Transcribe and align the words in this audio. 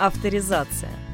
Авторизация. 0.00 1.09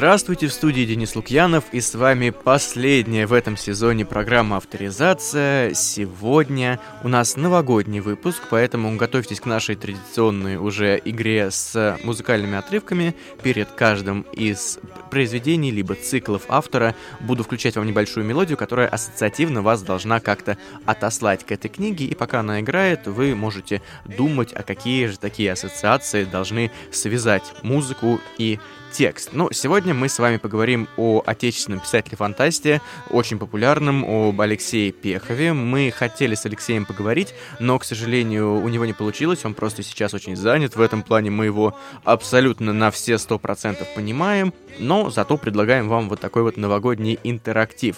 Здравствуйте, 0.00 0.46
в 0.46 0.52
студии 0.54 0.86
Денис 0.86 1.14
Лукьянов, 1.14 1.64
и 1.72 1.80
с 1.82 1.94
вами 1.94 2.30
последняя 2.30 3.26
в 3.26 3.34
этом 3.34 3.58
сезоне 3.58 4.06
программа 4.06 4.56
«Авторизация». 4.56 5.74
Сегодня 5.74 6.80
у 7.04 7.08
нас 7.08 7.36
новогодний 7.36 8.00
выпуск, 8.00 8.44
поэтому 8.48 8.96
готовьтесь 8.96 9.40
к 9.40 9.44
нашей 9.44 9.76
традиционной 9.76 10.56
уже 10.56 10.98
игре 11.04 11.50
с 11.50 11.98
музыкальными 12.02 12.56
отрывками. 12.56 13.14
Перед 13.42 13.72
каждым 13.72 14.22
из 14.32 14.78
произведений, 15.10 15.70
либо 15.70 15.94
циклов 15.94 16.44
автора 16.48 16.94
буду 17.20 17.44
включать 17.44 17.76
вам 17.76 17.86
небольшую 17.86 18.24
мелодию, 18.24 18.56
которая 18.56 18.88
ассоциативно 18.88 19.60
вас 19.60 19.82
должна 19.82 20.18
как-то 20.20 20.56
отослать 20.86 21.44
к 21.44 21.52
этой 21.52 21.68
книге, 21.68 22.06
и 22.06 22.14
пока 22.14 22.40
она 22.40 22.60
играет, 22.60 23.06
вы 23.06 23.34
можете 23.34 23.82
думать, 24.06 24.54
а 24.54 24.62
какие 24.62 25.08
же 25.08 25.18
такие 25.18 25.52
ассоциации 25.52 26.24
должны 26.24 26.70
связать 26.90 27.52
музыку 27.62 28.18
и 28.38 28.58
текст. 28.92 29.30
Ну, 29.32 29.50
сегодня 29.52 29.94
мы 29.94 30.08
с 30.08 30.18
вами 30.18 30.36
поговорим 30.36 30.88
о 30.96 31.22
отечественном 31.24 31.80
писателе-фантасте, 31.80 32.80
очень 33.10 33.38
популярном, 33.38 34.04
об 34.04 34.40
Алексее 34.40 34.92
Пехове. 34.92 35.52
Мы 35.52 35.90
хотели 35.90 36.34
с 36.34 36.44
Алексеем 36.46 36.84
поговорить, 36.84 37.34
но, 37.58 37.78
к 37.78 37.84
сожалению, 37.84 38.60
у 38.62 38.68
него 38.68 38.84
не 38.84 38.92
получилось, 38.92 39.44
он 39.44 39.54
просто 39.54 39.82
сейчас 39.82 40.14
очень 40.14 40.36
занят. 40.36 40.76
В 40.76 40.80
этом 40.80 41.02
плане 41.02 41.30
мы 41.30 41.46
его 41.46 41.76
абсолютно 42.04 42.72
на 42.72 42.90
все 42.90 43.18
сто 43.18 43.38
процентов 43.38 43.88
понимаем, 43.94 44.52
но 44.78 45.10
зато 45.10 45.36
предлагаем 45.36 45.88
вам 45.88 46.08
вот 46.08 46.20
такой 46.20 46.42
вот 46.42 46.56
новогодний 46.56 47.18
интерактив. 47.24 47.96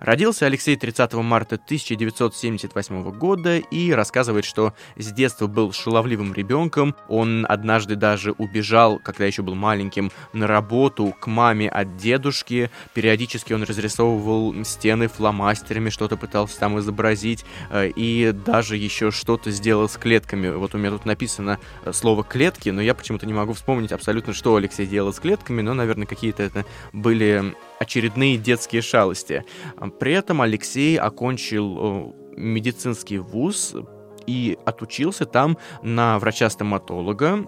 Родился 0.00 0.46
Алексей 0.46 0.76
30 0.76 1.14
марта 1.14 1.56
1978 1.56 3.10
года 3.12 3.58
и 3.58 3.90
рассказывает, 3.90 4.44
что 4.44 4.72
с 4.96 5.10
детства 5.12 5.48
был 5.48 5.72
шаловливым 5.72 6.32
ребенком. 6.32 6.94
Он 7.08 7.44
однажды 7.48 7.96
даже 7.96 8.32
убежал, 8.32 9.00
когда 9.00 9.24
еще 9.24 9.42
был 9.42 9.56
маленьким, 9.56 10.12
на 10.32 10.46
работу 10.46 11.14
к 11.18 11.26
маме 11.26 11.68
от 11.68 11.96
дедушки. 11.96 12.70
Периодически 12.94 13.52
он 13.52 13.64
разрисовывал 13.64 14.64
стены 14.64 15.08
фломастерами, 15.08 15.90
что-то 15.90 16.16
пытался 16.16 16.60
там 16.60 16.78
изобразить, 16.78 17.44
э, 17.70 17.88
и 17.88 18.32
даже 18.32 18.76
еще 18.76 19.10
что-то 19.10 19.50
сделал 19.50 19.88
с 19.88 19.96
клетками. 19.96 20.48
Вот 20.48 20.74
у 20.74 20.78
меня 20.78 20.90
тут 20.90 21.06
написано 21.06 21.58
э, 21.84 21.92
слово 21.92 22.22
«клетки», 22.22 22.68
но 22.68 22.80
я 22.80 22.94
почему-то 22.94 23.26
не 23.26 23.34
могу 23.34 23.52
вспомнить 23.52 23.90
абсолютно, 23.90 24.32
что 24.32 24.54
Алексей 24.54 24.86
делал 24.86 25.12
с 25.12 25.18
клетками, 25.18 25.60
но, 25.60 25.74
наверное, 25.74 26.06
какие-то 26.06 26.44
это 26.44 26.64
были 26.92 27.56
очередные 27.78 28.36
детские 28.36 28.82
шалости. 28.82 29.44
При 29.98 30.12
этом 30.12 30.42
Алексей 30.42 30.98
окончил 30.98 31.78
э, 31.78 32.12
медицинский 32.36 33.18
вуз 33.18 33.74
и 34.26 34.58
отучился 34.64 35.24
там 35.26 35.58
на 35.82 36.18
врача-стоматолога. 36.18 37.46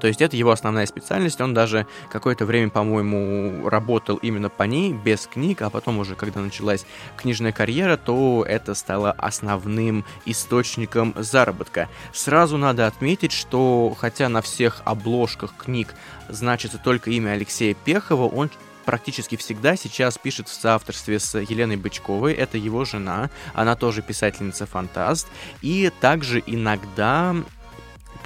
То 0.00 0.06
есть 0.06 0.20
это 0.20 0.36
его 0.36 0.50
основная 0.50 0.84
специальность, 0.84 1.40
он 1.40 1.54
даже 1.54 1.86
какое-то 2.10 2.44
время, 2.44 2.68
по-моему, 2.68 3.68
работал 3.70 4.16
именно 4.16 4.50
по 4.50 4.64
ней, 4.64 4.92
без 4.92 5.26
книг, 5.26 5.62
а 5.62 5.70
потом 5.70 5.98
уже, 5.98 6.14
когда 6.14 6.40
началась 6.40 6.84
книжная 7.16 7.52
карьера, 7.52 7.96
то 7.96 8.44
это 8.46 8.74
стало 8.74 9.12
основным 9.12 10.04
источником 10.26 11.14
заработка. 11.16 11.88
Сразу 12.12 12.58
надо 12.58 12.86
отметить, 12.86 13.32
что 13.32 13.96
хотя 13.98 14.28
на 14.28 14.42
всех 14.42 14.82
обложках 14.84 15.56
книг 15.56 15.94
значится 16.28 16.78
только 16.78 17.10
имя 17.10 17.30
Алексея 17.30 17.74
Пехова, 17.74 18.28
он 18.28 18.50
практически 18.88 19.36
всегда 19.36 19.76
сейчас 19.76 20.16
пишет 20.16 20.48
в 20.48 20.54
соавторстве 20.58 21.20
с 21.20 21.38
Еленой 21.38 21.76
Бычковой, 21.76 22.32
это 22.32 22.56
его 22.56 22.86
жена, 22.86 23.28
она 23.52 23.76
тоже 23.76 24.00
писательница-фантаст, 24.00 25.26
и 25.60 25.92
также 26.00 26.42
иногда 26.46 27.36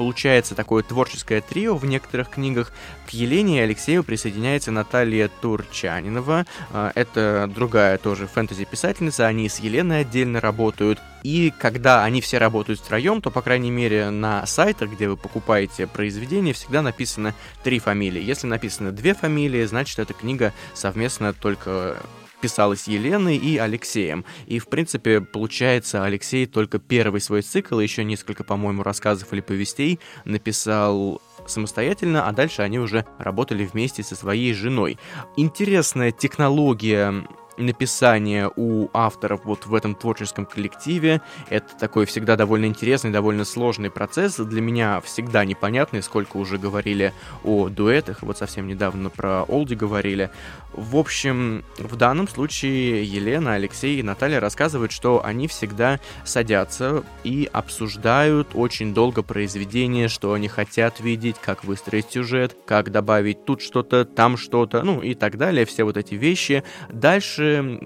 получается 0.03 0.57
такое 0.57 0.83
творческое 0.83 1.41
трио 1.41 1.77
в 1.77 1.85
некоторых 1.85 2.31
книгах. 2.31 2.73
К 3.07 3.11
Елене 3.11 3.59
и 3.59 3.61
Алексею 3.61 4.03
присоединяется 4.03 4.73
Наталья 4.73 5.31
Турчанинова. 5.41 6.45
А, 6.73 6.91
это 6.97 7.49
другая 7.55 7.99
тоже 7.99 8.27
фэнтези-писательница. 8.27 9.29
Они 9.29 9.49
с 9.49 9.61
Еленой 9.61 10.01
отдельно 10.01 10.41
работают. 10.41 10.99
И 11.23 11.53
когда 11.57 12.03
они 12.03 12.21
все 12.21 12.39
работают 12.39 12.81
втроем, 12.81 13.23
то, 13.23 13.31
по 13.31 13.43
крайней 13.43 13.71
мере, 13.71 14.11
на 14.11 14.45
сайтах, 14.45 14.91
где 14.91 15.09
вы 15.09 15.17
покупаете 15.17 15.87
произведение, 15.87 16.53
всегда 16.53 16.83
написано 16.83 17.33
три 17.63 17.79
фамилии. 17.79 18.21
Если 18.21 18.49
написано 18.49 18.91
две 18.91 19.15
фамилии, 19.15 19.65
значит, 19.67 20.01
эта 20.01 20.15
книга 20.15 20.53
совместно 20.75 21.33
только 21.33 21.97
писалась 22.43 22.89
Еленой 22.89 23.37
и 23.37 23.57
Алексеем. 23.57 24.25
И, 24.47 24.59
в 24.59 24.67
принципе, 24.67 25.21
получается, 25.21 26.05
Алексей 26.05 26.45
только 26.47 26.79
первый 26.79 27.21
свой 27.21 27.43
цикл, 27.43 27.79
еще 27.79 28.05
несколько, 28.05 28.45
по-моему, 28.45 28.83
рассказов 28.83 29.33
или 29.33 29.41
повестей 29.41 30.01
написал 30.25 31.23
самостоятельно, 31.47 32.27
а 32.29 32.33
дальше 32.33 32.63
они 32.63 32.79
уже 32.79 33.07
работали 33.19 33.65
вместе 33.65 34.03
со 34.03 34.17
своей 34.17 34.53
женой. 34.53 34.99
Интересная 35.37 36.11
технология 36.11 37.25
написание 37.57 38.51
у 38.57 38.89
авторов 38.93 39.45
вот 39.45 39.67
в 39.67 39.75
этом 39.75 39.95
творческом 39.95 40.47
коллективе. 40.47 41.21
Это 41.49 41.77
такой 41.79 42.07
всегда 42.07 42.37
довольно 42.37 42.67
интересный, 42.67 43.11
довольно 43.11 43.45
сложный 43.45 43.91
процесс. 43.91 44.37
Для 44.37 44.61
меня 44.61 45.01
всегда 45.01 45.45
непонятный, 45.45 46.03
сколько 46.03 46.37
уже 46.37 46.59
говорили 46.59 47.13
о 47.45 47.69
дуэтах. 47.69 48.23
Вот 48.23 48.39
совсем 48.39 48.67
недавно 48.67 49.11
про 49.11 49.45
Олди 49.45 49.75
говорили. 49.75 50.31
В 50.73 50.97
общем, 50.97 51.65
в 51.79 51.97
данном 51.97 52.27
случае 52.29 53.05
Елена, 53.05 53.55
Алексей 53.55 54.01
и 54.01 54.03
Наталья 54.03 54.41
рассказывают, 54.41 54.91
что 54.91 55.25
они 55.25 55.47
всегда 55.47 56.01
садятся 56.25 57.05
и 57.25 57.49
обсуждают 57.53 58.49
очень 58.55 58.95
долго 58.95 59.23
произведение, 59.23 60.09
что 60.09 60.33
они 60.33 60.49
хотят 60.49 61.01
видеть, 61.01 61.37
как 61.41 61.65
выстроить 61.65 62.11
сюжет, 62.11 62.57
как 62.65 62.91
добавить 62.91 63.45
тут 63.45 63.61
что-то, 63.61 64.05
там 64.07 64.37
что-то, 64.37 64.83
ну 64.83 65.03
и 65.03 65.15
так 65.15 65.37
далее, 65.37 65.67
все 65.67 65.85
вот 65.85 65.97
эти 65.99 66.15
вещи. 66.15 66.65
Дальше 66.89 67.81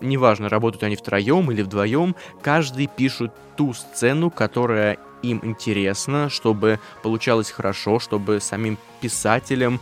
неважно, 0.00 0.48
работают 0.48 0.84
они 0.84 0.96
втроем 0.96 1.50
или 1.50 1.62
вдвоем, 1.62 2.14
каждый 2.40 2.86
пишет 2.86 3.32
ту 3.56 3.74
сцену, 3.74 4.30
которая 4.30 4.98
им 5.22 5.40
интересна, 5.42 6.28
чтобы 6.30 6.78
получалось 7.02 7.50
хорошо, 7.50 7.98
чтобы 7.98 8.40
самим 8.40 8.78
писателям 9.00 9.80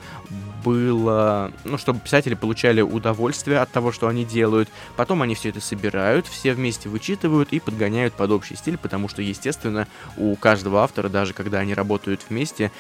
было, 0.66 1.52
ну, 1.62 1.78
чтобы 1.78 2.00
писатели 2.00 2.34
получали 2.34 2.80
удовольствие 2.80 3.60
от 3.60 3.70
того, 3.70 3.92
что 3.92 4.08
они 4.08 4.24
делают. 4.24 4.68
Потом 4.96 5.22
они 5.22 5.36
все 5.36 5.50
это 5.50 5.60
собирают, 5.60 6.26
все 6.26 6.54
вместе 6.54 6.88
вычитывают 6.88 7.52
и 7.52 7.60
подгоняют 7.60 8.14
под 8.14 8.32
общий 8.32 8.56
стиль, 8.56 8.76
потому 8.76 9.08
что, 9.08 9.22
естественно, 9.22 9.86
у 10.16 10.34
каждого 10.34 10.82
автора, 10.82 11.08
даже 11.08 11.34
когда 11.34 11.60
они 11.60 11.72
работают 11.72 12.22
вместе, 12.28 12.72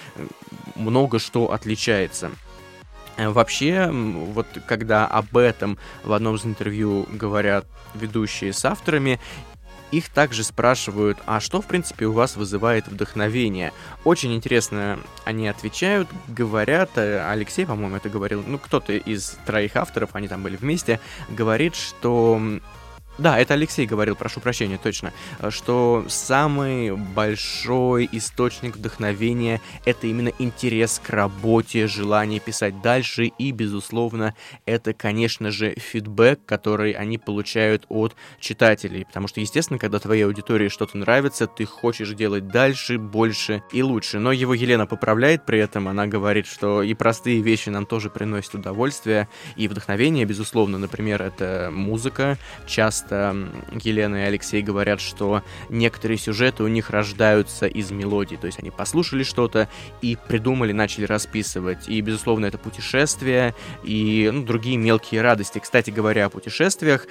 много 0.74 1.20
что 1.20 1.52
отличается. 1.52 2.32
Э, 3.16 3.28
вообще, 3.28 3.88
вот 3.92 4.48
когда 4.66 5.06
об 5.06 5.36
этом 5.36 5.78
в 6.02 6.12
одном 6.12 6.34
из 6.34 6.44
интервью 6.44 7.06
говорят 7.12 7.66
ведущие 7.94 8.52
с 8.52 8.64
авторами, 8.64 9.20
их 9.92 10.08
также 10.08 10.44
спрашивают, 10.44 11.18
а 11.26 11.40
что, 11.40 11.60
в 11.60 11.66
принципе, 11.66 12.06
у 12.06 12.12
вас 12.12 12.36
вызывает 12.36 12.88
вдохновение? 12.88 13.72
Очень 14.04 14.34
интересно 14.34 14.98
они 15.24 15.48
отвечают, 15.48 16.08
говорят, 16.28 16.90
э, 16.96 17.24
Алексей, 17.28 17.66
по-моему, 17.66 17.96
это 17.96 18.08
говорил, 18.08 18.42
ну, 18.46 18.58
кто-то 18.58 18.92
из 18.92 19.36
троих 19.46 19.76
авторов, 19.76 20.10
они 20.14 20.28
там 20.28 20.42
были 20.42 20.56
вместе, 20.56 21.00
говорит, 21.28 21.74
что 21.74 22.40
да, 23.18 23.38
это 23.38 23.54
Алексей 23.54 23.86
говорил, 23.86 24.14
прошу 24.14 24.40
прощения, 24.40 24.78
точно, 24.82 25.12
что 25.50 26.04
самый 26.08 26.94
большой 26.94 28.08
источник 28.12 28.76
вдохновения— 28.76 29.60
это 29.84 30.06
именно 30.06 30.30
интерес 30.38 31.00
к 31.02 31.10
работе, 31.10 31.86
желание 31.86 32.40
писать 32.40 32.82
дальше, 32.82 33.26
и, 33.26 33.52
безусловно, 33.52 34.34
это, 34.66 34.92
конечно 34.92 35.50
же, 35.50 35.74
фидбэк, 35.74 36.40
который 36.44 36.92
они 36.92 37.16
получают 37.16 37.86
от 37.88 38.14
читателей, 38.38 39.06
потому 39.06 39.28
что, 39.28 39.40
естественно, 39.40 39.78
когда 39.78 39.98
твоей 39.98 40.26
аудитории 40.26 40.68
что-то 40.68 40.98
нравится, 40.98 41.46
ты 41.46 41.64
хочешь 41.64 42.10
делать 42.10 42.48
дальше, 42.48 42.98
больше 42.98 43.62
и 43.72 43.82
лучше. 43.82 44.18
Но 44.18 44.32
его 44.32 44.52
Елена 44.52 44.86
поправляет 44.86 45.46
при 45.46 45.58
этом, 45.58 45.88
она 45.88 46.06
говорит, 46.06 46.46
что 46.46 46.82
и 46.82 46.92
простые 46.94 47.40
вещи 47.40 47.70
нам 47.70 47.86
тоже 47.86 48.10
приносят 48.10 48.56
удовольствие 48.56 49.28
и 49.56 49.68
вдохновение, 49.68 50.24
безусловно, 50.24 50.78
например, 50.78 51.22
это 51.22 51.70
музыка, 51.72 52.36
часто 52.66 53.05
часто 53.06 53.36
Елена 53.82 54.16
и 54.16 54.26
Алексей 54.26 54.62
говорят, 54.62 55.00
что 55.00 55.42
некоторые 55.68 56.18
сюжеты 56.18 56.62
у 56.64 56.68
них 56.68 56.90
рождаются 56.90 57.66
из 57.66 57.90
мелодий, 57.90 58.36
то 58.36 58.46
есть 58.46 58.58
они 58.58 58.70
послушали 58.70 59.22
что-то 59.22 59.68
и 60.02 60.16
придумали, 60.28 60.72
начали 60.72 61.04
расписывать. 61.04 61.88
И, 61.88 62.00
безусловно, 62.00 62.46
это 62.46 62.58
путешествия 62.58 63.54
и 63.84 64.28
ну, 64.32 64.44
другие 64.44 64.76
мелкие 64.76 65.22
радости. 65.22 65.58
Кстати 65.58 65.90
говоря 65.90 66.26
о 66.26 66.30
путешествиях, 66.30 67.06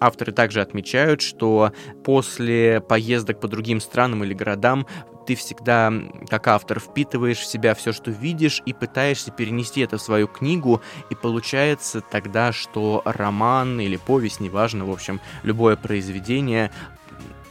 авторы 0.00 0.32
также 0.32 0.60
отмечают, 0.60 1.20
что 1.20 1.72
после 2.04 2.80
поездок 2.80 3.40
по 3.40 3.48
другим 3.48 3.80
странам 3.80 4.24
или 4.24 4.34
городам 4.34 4.86
ты 5.26 5.34
всегда, 5.34 5.92
как 6.28 6.48
автор, 6.48 6.80
впитываешь 6.80 7.38
в 7.38 7.46
себя 7.46 7.74
все, 7.74 7.92
что 7.92 8.10
видишь, 8.10 8.62
и 8.66 8.72
пытаешься 8.72 9.30
перенести 9.30 9.80
это 9.80 9.98
в 9.98 10.02
свою 10.02 10.28
книгу, 10.28 10.82
и 11.10 11.14
получается 11.14 12.00
тогда, 12.00 12.52
что 12.52 13.02
роман 13.04 13.80
или 13.80 13.96
повесть, 13.96 14.40
неважно, 14.40 14.84
в 14.84 14.90
общем, 14.90 15.20
любое 15.42 15.76
произведение 15.76 16.70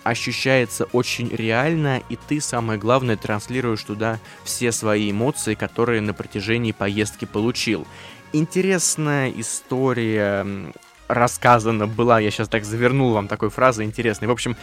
ощущается 0.03 0.85
очень 0.91 1.29
реально, 1.29 2.01
и 2.09 2.17
ты, 2.27 2.41
самое 2.41 2.77
главное, 2.77 3.15
транслируешь 3.15 3.83
туда 3.83 4.19
все 4.43 4.71
свои 4.71 5.11
эмоции, 5.11 5.55
которые 5.55 6.01
на 6.01 6.13
протяжении 6.13 6.73
поездки 6.73 7.25
получил. 7.25 7.87
Интересная 8.33 9.31
история 9.31 10.45
рассказана 11.07 11.87
была, 11.87 12.19
я 12.19 12.31
сейчас 12.31 12.49
так 12.49 12.65
завернул 12.65 13.13
вам 13.13 13.27
такой 13.27 13.49
фразой 13.49 13.85
интересной. 13.85 14.27
В 14.27 14.31
общем, 14.31 14.57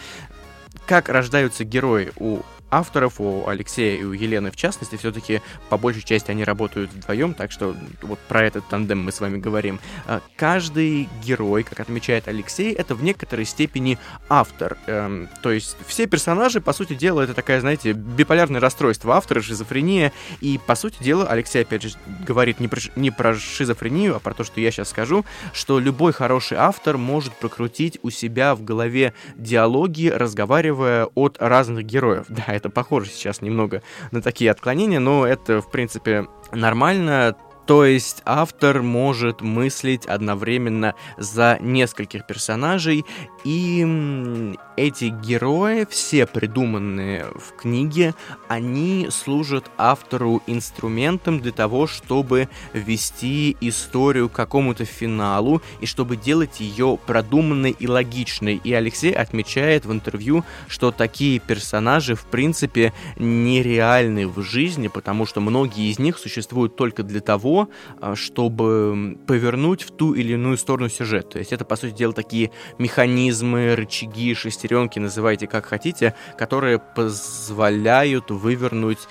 как 0.85 1.09
рождаются 1.09 1.63
герои 1.63 2.11
у 2.17 2.41
авторов, 2.71 3.19
у 3.19 3.47
Алексея 3.47 3.99
и 3.99 4.03
у 4.03 4.13
Елены 4.13 4.51
в 4.51 4.55
частности, 4.55 4.95
все-таки 4.95 5.41
по 5.69 5.77
большей 5.77 6.01
части 6.01 6.31
они 6.31 6.43
работают 6.43 6.91
вдвоем, 6.91 7.33
так 7.33 7.51
что 7.51 7.75
вот 8.01 8.19
про 8.19 8.43
этот 8.43 8.67
тандем 8.67 9.03
мы 9.03 9.11
с 9.11 9.19
вами 9.19 9.37
говорим. 9.37 9.79
А, 10.07 10.21
каждый 10.35 11.09
герой, 11.23 11.63
как 11.63 11.79
отмечает 11.79 12.27
Алексей, 12.27 12.73
это 12.73 12.95
в 12.95 13.03
некоторой 13.03 13.45
степени 13.45 13.97
автор. 14.29 14.77
Эм, 14.87 15.29
то 15.41 15.51
есть 15.51 15.75
все 15.85 16.07
персонажи, 16.07 16.61
по 16.61 16.73
сути 16.73 16.93
дела, 16.95 17.21
это 17.21 17.33
такая, 17.33 17.61
знаете, 17.61 17.93
биполярное 17.93 18.61
расстройство 18.61 19.15
автора, 19.15 19.41
шизофрения, 19.41 20.11
и, 20.39 20.59
по 20.65 20.75
сути 20.75 21.03
дела, 21.03 21.27
Алексей, 21.27 21.61
опять 21.61 21.83
же, 21.83 21.91
говорит 22.25 22.59
не 22.59 22.67
про, 22.67 22.79
не 22.95 23.11
про 23.11 23.35
шизофрению, 23.35 24.15
а 24.15 24.19
про 24.19 24.33
то, 24.33 24.43
что 24.43 24.59
я 24.61 24.71
сейчас 24.71 24.89
скажу, 24.89 25.25
что 25.53 25.79
любой 25.79 26.13
хороший 26.13 26.57
автор 26.57 26.97
может 26.97 27.33
прокрутить 27.33 27.99
у 28.03 28.09
себя 28.09 28.55
в 28.55 28.63
голове 28.63 29.13
диалоги, 29.35 30.07
разговаривая 30.07 31.07
от 31.15 31.37
разных 31.39 31.85
героев. 31.85 32.25
Да, 32.41 32.53
это 32.61 32.69
похоже 32.69 33.09
сейчас 33.09 33.41
немного 33.41 33.81
на 34.11 34.21
такие 34.21 34.51
отклонения, 34.51 34.99
но 34.99 35.25
это, 35.25 35.61
в 35.61 35.71
принципе, 35.71 36.27
нормально. 36.51 37.35
То 37.65 37.85
есть 37.85 38.21
автор 38.25 38.81
может 38.81 39.41
мыслить 39.41 40.05
одновременно 40.05 40.95
за 41.17 41.57
нескольких 41.59 42.27
персонажей, 42.27 43.05
и 43.43 44.55
эти 44.81 45.05
герои, 45.05 45.85
все 45.89 46.25
придуманные 46.25 47.25
в 47.35 47.55
книге, 47.55 48.15
они 48.47 49.07
служат 49.11 49.69
автору 49.77 50.41
инструментом 50.47 51.39
для 51.39 51.51
того, 51.51 51.85
чтобы 51.85 52.49
вести 52.73 53.55
историю 53.61 54.27
к 54.27 54.33
какому-то 54.33 54.85
финалу 54.85 55.61
и 55.81 55.85
чтобы 55.85 56.17
делать 56.17 56.59
ее 56.59 56.97
продуманной 57.05 57.75
и 57.77 57.87
логичной. 57.87 58.59
И 58.63 58.73
Алексей 58.73 59.11
отмечает 59.11 59.85
в 59.85 59.91
интервью, 59.91 60.43
что 60.67 60.91
такие 60.91 61.39
персонажи 61.39 62.15
в 62.15 62.25
принципе 62.25 62.91
нереальны 63.17 64.27
в 64.27 64.41
жизни, 64.41 64.87
потому 64.87 65.27
что 65.27 65.41
многие 65.41 65.91
из 65.91 65.99
них 65.99 66.17
существуют 66.17 66.75
только 66.75 67.03
для 67.03 67.21
того, 67.21 67.69
а, 67.99 68.15
чтобы 68.15 69.19
повернуть 69.27 69.83
в 69.83 69.91
ту 69.91 70.13
или 70.13 70.33
иную 70.33 70.57
сторону 70.57 70.89
сюжет. 70.89 71.29
То 71.29 71.39
есть 71.39 71.53
это, 71.53 71.65
по 71.65 71.75
сути 71.75 71.93
дела, 71.93 72.13
такие 72.13 72.49
механизмы, 72.79 73.75
рычаги, 73.75 74.33
шестеренки, 74.33 74.70
называйте 74.99 75.47
как 75.47 75.65
хотите, 75.65 76.15
которые 76.37 76.79
позволяют 76.79 78.31
вывернуть 78.31 79.07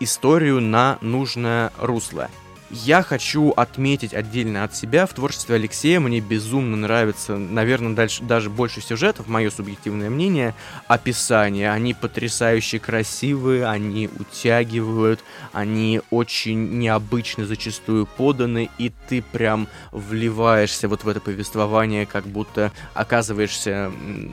историю 0.00 0.60
на 0.60 0.98
нужное 1.00 1.72
русло. 1.78 2.28
Я 2.72 3.02
хочу 3.02 3.50
отметить 3.50 4.14
отдельно 4.14 4.62
от 4.62 4.76
себя 4.76 5.06
в 5.06 5.12
творчестве 5.12 5.56
Алексея. 5.56 5.98
Мне 5.98 6.20
безумно 6.20 6.76
нравится, 6.76 7.36
наверное, 7.36 7.94
дальше, 7.94 8.22
даже 8.22 8.48
больше 8.48 8.80
сюжетов, 8.80 9.26
мое 9.26 9.50
субъективное 9.50 10.08
мнение, 10.08 10.54
описания. 10.86 11.72
Они 11.72 11.94
потрясающе 11.94 12.78
красивые, 12.78 13.66
они 13.66 14.08
утягивают, 14.20 15.18
они 15.52 16.00
очень 16.10 16.78
необычно 16.78 17.44
зачастую 17.44 18.06
поданы, 18.06 18.70
и 18.78 18.92
ты 19.08 19.20
прям 19.20 19.66
вливаешься 19.90 20.86
вот 20.86 21.02
в 21.02 21.08
это 21.08 21.20
повествование, 21.20 22.06
как 22.06 22.24
будто 22.26 22.70
оказываешься 22.94 23.90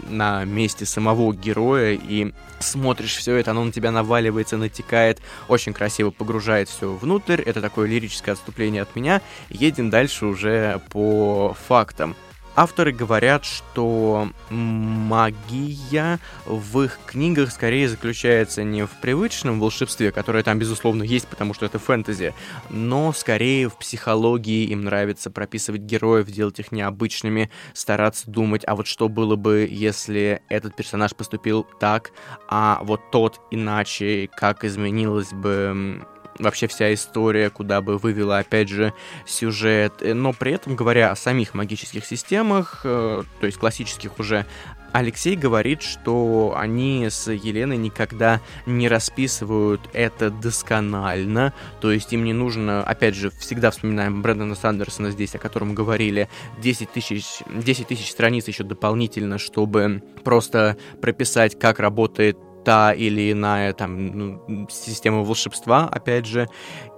на 0.10 0.46
месте 0.46 0.86
самого 0.86 1.34
героя 1.34 1.94
и 2.00 2.34
смотришь 2.60 3.16
все 3.16 3.36
это, 3.36 3.52
оно 3.52 3.64
на 3.64 3.72
тебя 3.72 3.92
наваливается, 3.92 4.58
натекает, 4.58 5.20
очень 5.48 5.74
красиво 5.74 6.12
погружает 6.12 6.70
все 6.70 6.94
внутрь. 6.94 7.42
Это 7.42 7.62
такое 7.62 7.88
лирическое 7.88 8.27
лирическое 8.28 8.34
отступление 8.34 8.82
от 8.82 8.96
меня. 8.96 9.22
Едем 9.50 9.90
дальше 9.90 10.26
уже 10.26 10.82
по 10.90 11.56
фактам. 11.68 12.16
Авторы 12.60 12.92
говорят, 12.92 13.46
что 13.46 14.30
магия 14.50 16.18
в 16.48 16.82
их 16.82 16.98
книгах 17.06 17.52
скорее 17.52 17.88
заключается 17.88 18.64
не 18.64 18.84
в 18.88 18.90
привычном 19.00 19.60
волшебстве, 19.60 20.12
которое 20.12 20.42
там, 20.42 20.58
безусловно, 20.58 21.04
есть, 21.04 21.28
потому 21.28 21.54
что 21.54 21.68
это 21.68 21.78
фэнтези, 21.78 22.34
но 22.72 23.14
скорее 23.14 23.70
в 23.70 23.78
психологии 23.78 24.66
им 24.72 24.86
нравится 24.86 25.30
прописывать 25.30 25.82
героев, 25.82 26.26
делать 26.32 26.58
их 26.58 26.72
необычными, 26.72 27.52
стараться 27.74 28.28
думать, 28.28 28.64
а 28.66 28.76
вот 28.76 28.88
что 28.88 29.08
было 29.08 29.36
бы, 29.36 29.68
если 29.70 30.42
этот 30.50 30.76
персонаж 30.76 31.14
поступил 31.16 31.64
так, 31.80 32.10
а 32.50 32.80
вот 32.82 33.12
тот 33.12 33.40
иначе, 33.52 34.32
как 34.36 34.64
изменилось 34.64 35.32
бы 35.32 36.04
вообще 36.40 36.68
вся 36.68 36.94
история, 36.94 37.50
куда 37.50 37.82
бы 37.82 37.98
вывела, 37.98 38.40
опять 38.40 38.70
же, 38.70 38.94
сюжет. 39.26 39.94
Э, 40.02 40.14
но 40.14 40.34
при 40.34 40.54
этом, 40.54 40.76
говоря 40.76 41.12
о 41.12 41.16
самих 41.16 41.54
магических 41.54 42.06
системах, 42.06 42.82
э, 42.84 43.24
то 43.40 43.46
есть 43.46 43.58
классических 43.58 44.20
уже, 44.20 44.46
Алексей 44.94 45.36
говорит, 45.36 45.82
что 45.82 46.56
они 46.58 47.08
с 47.10 47.32
Еленой 47.32 47.78
никогда 47.78 48.42
не 48.66 48.88
расписывают 48.88 49.82
это 49.94 50.32
досконально, 50.32 51.54
то 51.82 51.92
есть 51.92 52.14
им 52.14 52.24
не 52.24 52.34
нужно, 52.34 52.84
опять 52.84 53.16
же, 53.16 53.30
всегда 53.30 53.70
вспоминаем 53.70 54.22
Брэндона 54.22 54.56
Сандерсона 54.56 55.12
здесь, 55.12 55.36
о 55.36 55.40
котором 55.40 55.76
говорили, 55.76 56.30
10 56.60 56.92
тысяч, 56.92 57.44
10 57.48 57.88
тысяч 57.88 58.10
страниц 58.10 58.48
еще 58.48 58.64
дополнительно, 58.64 59.38
чтобы 59.38 60.02
просто 60.24 60.78
прописать, 61.02 61.60
как 61.60 61.80
работает 61.80 62.38
та 62.68 62.92
или 62.92 63.32
иная 63.32 63.72
там 63.72 64.08
ну, 64.18 64.68
система 64.70 65.24
волшебства, 65.24 65.88
опять 65.90 66.26
же. 66.26 66.50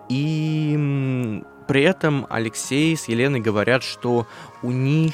И 0.10 1.44
при 1.68 1.84
этом 1.84 2.26
Алексей 2.28 2.98
с 2.98 3.08
Еленой 3.08 3.40
говорят, 3.40 3.84
что 3.84 4.26
у 4.64 4.72
них 4.72 5.14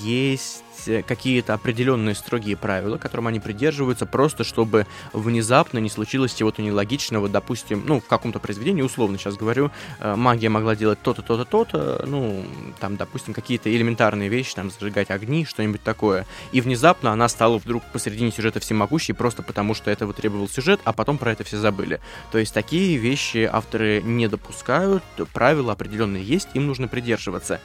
есть 0.00 0.64
Э, 0.86 1.02
какие-то 1.02 1.54
определенные 1.54 2.14
строгие 2.14 2.56
правила, 2.56 2.98
которым 2.98 3.26
они 3.26 3.40
придерживаются, 3.40 4.06
просто 4.06 4.44
чтобы 4.44 4.86
внезапно 5.12 5.78
не 5.78 5.90
случилось 5.90 6.34
чего-то 6.34 6.62
нелогичного, 6.62 7.28
допустим, 7.28 7.82
ну, 7.86 8.00
в 8.00 8.06
каком-то 8.06 8.38
произведении, 8.38 8.82
условно 8.82 9.18
сейчас 9.18 9.36
говорю, 9.36 9.70
э, 9.98 10.14
магия 10.14 10.48
могла 10.48 10.76
делать 10.76 11.00
то-то, 11.02 11.22
то-то, 11.22 11.44
то-то, 11.44 12.04
ну, 12.06 12.44
там, 12.78 12.96
допустим, 12.96 13.34
какие-то 13.34 13.74
элементарные 13.74 14.28
вещи, 14.28 14.54
там, 14.54 14.70
зажигать 14.70 15.10
огни, 15.10 15.44
что-нибудь 15.44 15.82
такое, 15.82 16.26
и 16.52 16.60
внезапно 16.60 17.12
она 17.12 17.28
стала 17.28 17.58
вдруг 17.58 17.82
посередине 17.92 18.30
сюжета 18.30 18.60
всемогущей, 18.60 19.14
просто 19.14 19.42
потому 19.42 19.74
что 19.74 19.90
этого 19.90 20.12
требовал 20.12 20.48
сюжет, 20.48 20.80
а 20.84 20.92
потом 20.92 21.18
про 21.18 21.32
это 21.32 21.44
все 21.44 21.58
забыли. 21.58 22.00
То 22.30 22.38
есть 22.38 22.54
такие 22.54 22.96
вещи 22.96 23.48
авторы 23.50 24.02
не 24.02 24.28
допускают, 24.28 25.02
правила 25.32 25.72
определенные 25.72 26.22
есть, 26.22 26.48
им 26.54 26.66
нужно 26.66 26.88
придерживаться. 26.88 27.60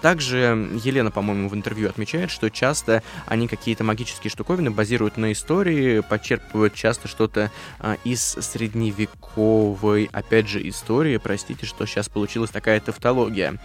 Также 0.00 0.68
Елена, 0.84 1.10
по-моему, 1.10 1.48
в 1.48 1.54
интервью 1.54 1.88
отмечает, 1.88 2.30
что 2.30 2.50
часто 2.50 3.02
они 3.26 3.48
какие-то 3.48 3.84
магические 3.84 4.30
штуковины 4.30 4.70
базируют 4.70 5.16
на 5.16 5.32
истории, 5.32 6.00
подчерпывают 6.00 6.74
часто 6.74 7.08
что-то 7.08 7.50
а, 7.80 7.96
из 8.04 8.20
средневековой, 8.22 10.08
опять 10.12 10.48
же, 10.48 10.66
истории. 10.68 11.16
Простите, 11.16 11.66
что 11.66 11.86
сейчас 11.86 12.08
получилась 12.08 12.50
такая 12.50 12.80
тавтология. 12.80 13.58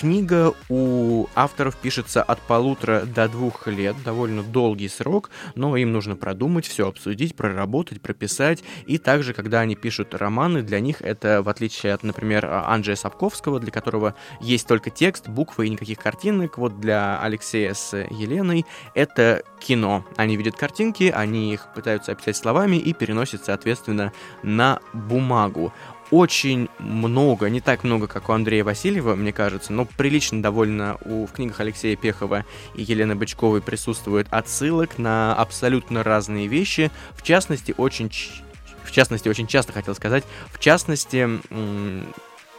Книга 0.00 0.54
у 0.70 1.26
авторов 1.34 1.76
пишется 1.76 2.22
от 2.22 2.40
полутора 2.40 3.02
до 3.02 3.28
двух 3.28 3.66
лет, 3.66 3.94
довольно 4.02 4.42
долгий 4.42 4.88
срок, 4.88 5.28
но 5.54 5.76
им 5.76 5.92
нужно 5.92 6.16
продумать, 6.16 6.66
все 6.66 6.88
обсудить, 6.88 7.36
проработать, 7.36 8.00
прописать. 8.00 8.64
И 8.86 8.96
также, 8.96 9.34
когда 9.34 9.60
они 9.60 9.76
пишут 9.76 10.14
романы, 10.14 10.62
для 10.62 10.80
них 10.80 11.02
это, 11.02 11.42
в 11.42 11.50
отличие 11.50 11.92
от, 11.92 12.02
например, 12.02 12.46
Анджея 12.46 12.96
Сапковского, 12.96 13.60
для 13.60 13.70
которого 13.70 14.14
есть 14.40 14.66
только 14.66 14.88
текст, 14.88 15.28
буквы 15.28 15.66
и 15.66 15.68
никаких 15.70 15.98
картинок, 15.98 16.56
вот 16.56 16.80
для 16.80 17.20
Алексея 17.20 17.74
с 17.74 17.94
Еленой 17.94 18.64
это 18.94 19.42
кино. 19.60 20.06
Они 20.16 20.34
видят 20.38 20.56
картинки, 20.56 21.12
они 21.14 21.52
их 21.52 21.68
пытаются 21.74 22.12
описать 22.12 22.38
словами 22.38 22.76
и 22.76 22.94
переносят, 22.94 23.44
соответственно, 23.44 24.14
на 24.42 24.80
бумагу 24.94 25.74
очень 26.10 26.68
много, 26.78 27.48
не 27.48 27.60
так 27.60 27.84
много, 27.84 28.06
как 28.06 28.28
у 28.28 28.32
Андрея 28.32 28.64
Васильева, 28.64 29.14
мне 29.14 29.32
кажется, 29.32 29.72
но 29.72 29.84
прилично 29.84 30.42
довольно 30.42 30.98
у, 31.04 31.26
в 31.26 31.32
книгах 31.32 31.60
Алексея 31.60 31.96
Пехова 31.96 32.44
и 32.74 32.82
Елены 32.82 33.14
Бычковой 33.14 33.62
присутствует 33.62 34.26
отсылок 34.30 34.98
на 34.98 35.34
абсолютно 35.34 36.02
разные 36.02 36.46
вещи, 36.46 36.90
в 37.14 37.22
частности, 37.22 37.74
очень 37.76 38.10
в 38.84 38.92
частности, 38.92 39.28
очень 39.28 39.46
часто 39.46 39.72
хотел 39.72 39.94
сказать, 39.94 40.24
в 40.52 40.58
частности, 40.58 41.28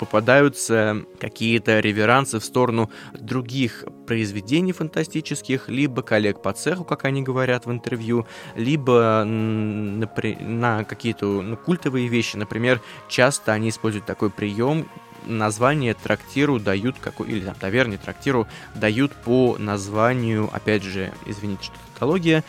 попадаются 0.01 1.05
какие-то 1.19 1.79
реверансы 1.79 2.39
в 2.39 2.43
сторону 2.43 2.89
других 3.13 3.85
произведений 4.07 4.73
фантастических, 4.73 5.69
либо 5.69 6.01
коллег 6.01 6.41
по 6.41 6.53
цеху, 6.53 6.83
как 6.83 7.05
они 7.05 7.21
говорят 7.21 7.67
в 7.67 7.71
интервью, 7.71 8.25
либо 8.55 9.23
на, 9.23 10.83
какие-то 10.85 11.43
ну, 11.43 11.55
культовые 11.55 12.07
вещи. 12.07 12.35
Например, 12.35 12.81
часто 13.09 13.51
они 13.51 13.69
используют 13.69 14.07
такой 14.07 14.31
прием, 14.31 14.87
название 15.27 15.93
трактиру 15.93 16.59
дают, 16.59 16.95
какой, 16.99 17.27
или 17.27 17.45
там, 17.45 17.53
таверне 17.53 17.97
трактиру 17.97 18.47
дают 18.73 19.11
по 19.13 19.55
названию, 19.59 20.49
опять 20.51 20.81
же, 20.81 21.13
извините, 21.27 21.65
что 21.65 21.75
тавтология, 22.01 22.43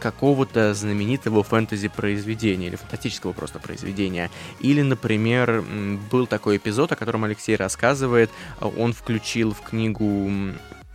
какого-то 0.00 0.74
знаменитого 0.74 1.42
фэнтези-произведения 1.42 2.68
или 2.68 2.76
фантастического 2.76 3.32
просто 3.32 3.58
произведения. 3.58 4.30
Или, 4.60 4.82
например, 4.82 5.64
был 6.10 6.26
такой 6.26 6.58
эпизод, 6.58 6.92
о 6.92 6.96
котором 6.96 7.24
Алексей 7.24 7.56
рассказывает, 7.56 8.30
он 8.60 8.92
включил 8.92 9.52
в 9.52 9.60
книгу 9.62 10.30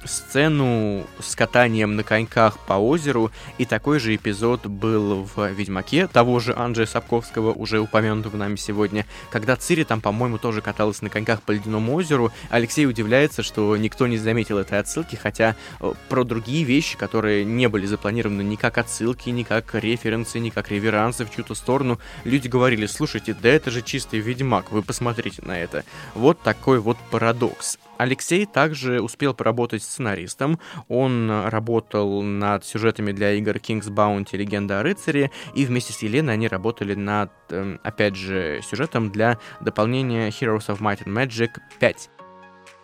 сцену 0.06 1.06
с 1.20 1.36
катанием 1.36 1.96
на 1.96 2.04
коньках 2.04 2.58
по 2.60 2.74
озеру, 2.74 3.32
и 3.58 3.66
такой 3.66 4.00
же 4.00 4.16
эпизод 4.16 4.66
был 4.66 5.28
в 5.36 5.48
«Ведьмаке» 5.52 6.08
того 6.08 6.40
же 6.40 6.56
Анджея 6.56 6.86
Сапковского, 6.86 7.52
уже 7.52 7.80
упомянутого 7.80 8.38
нами 8.38 8.56
сегодня, 8.56 9.06
когда 9.30 9.56
Цири 9.56 9.84
там, 9.84 10.02
по-моему, 10.02 10.38
тоже 10.38 10.62
каталась 10.62 11.02
на 11.02 11.10
коньках 11.10 11.42
по 11.42 11.52
ледяному 11.52 11.96
озеру. 11.96 12.32
Алексей 12.50 12.86
удивляется, 12.86 13.44
что 13.44 13.76
никто 13.78 14.08
не 14.08 14.18
заметил 14.18 14.58
этой 14.58 14.80
отсылки, 14.80 15.16
хотя 15.16 15.56
э, 15.80 15.94
про 16.10 16.24
другие 16.24 16.64
вещи, 16.64 16.98
которые 16.98 17.46
не 17.46 17.68
были 17.68 17.86
запланированы 17.86 18.42
ни 18.42 18.56
как 18.56 18.78
отсылки, 18.78 19.30
ни 19.30 19.44
как 19.44 19.74
референсы, 19.76 20.40
ни 20.40 20.50
как 20.50 20.72
реверансы 20.72 21.26
в 21.26 21.32
чью-то 21.32 21.56
сторону, 21.56 22.00
люди 22.24 22.48
говорили, 22.48 22.86
слушайте, 22.86 23.34
да 23.34 23.50
это 23.50 23.72
же 23.72 23.82
чистый 23.82 24.20
Ведьмак, 24.20 24.72
вы 24.72 24.82
посмотрите 24.82 25.42
на 25.44 25.58
это. 25.58 25.84
Вот 26.16 26.42
такой 26.42 26.80
вот 26.80 26.98
парадокс. 27.10 27.78
Алексей 28.02 28.48
также 28.48 29.00
успел 29.00 29.36
поработать 29.36 29.84
сценаристом. 29.84 30.60
Он 30.88 31.30
работал 31.46 32.24
над 32.24 32.66
сюжетами 32.66 33.12
для 33.12 33.34
игр 33.34 33.58
King's 33.58 33.90
Bounty 33.90 34.38
Легенда 34.38 34.80
о 34.80 34.84
рыцаре, 34.84 35.30
и 35.54 35.68
вместе 35.68 35.94
с 35.94 36.02
Еленой 36.02 36.34
они 36.34 36.48
работали 36.48 36.96
над, 36.96 37.32
эм, 37.52 37.80
опять 37.84 38.16
же, 38.16 38.60
сюжетом 38.68 39.12
для 39.12 39.38
дополнения 39.60 40.30
Heroes 40.30 40.70
of 40.70 40.80
Might 40.80 41.04
and 41.06 41.14
Magic 41.14 41.52
5. 41.80 42.10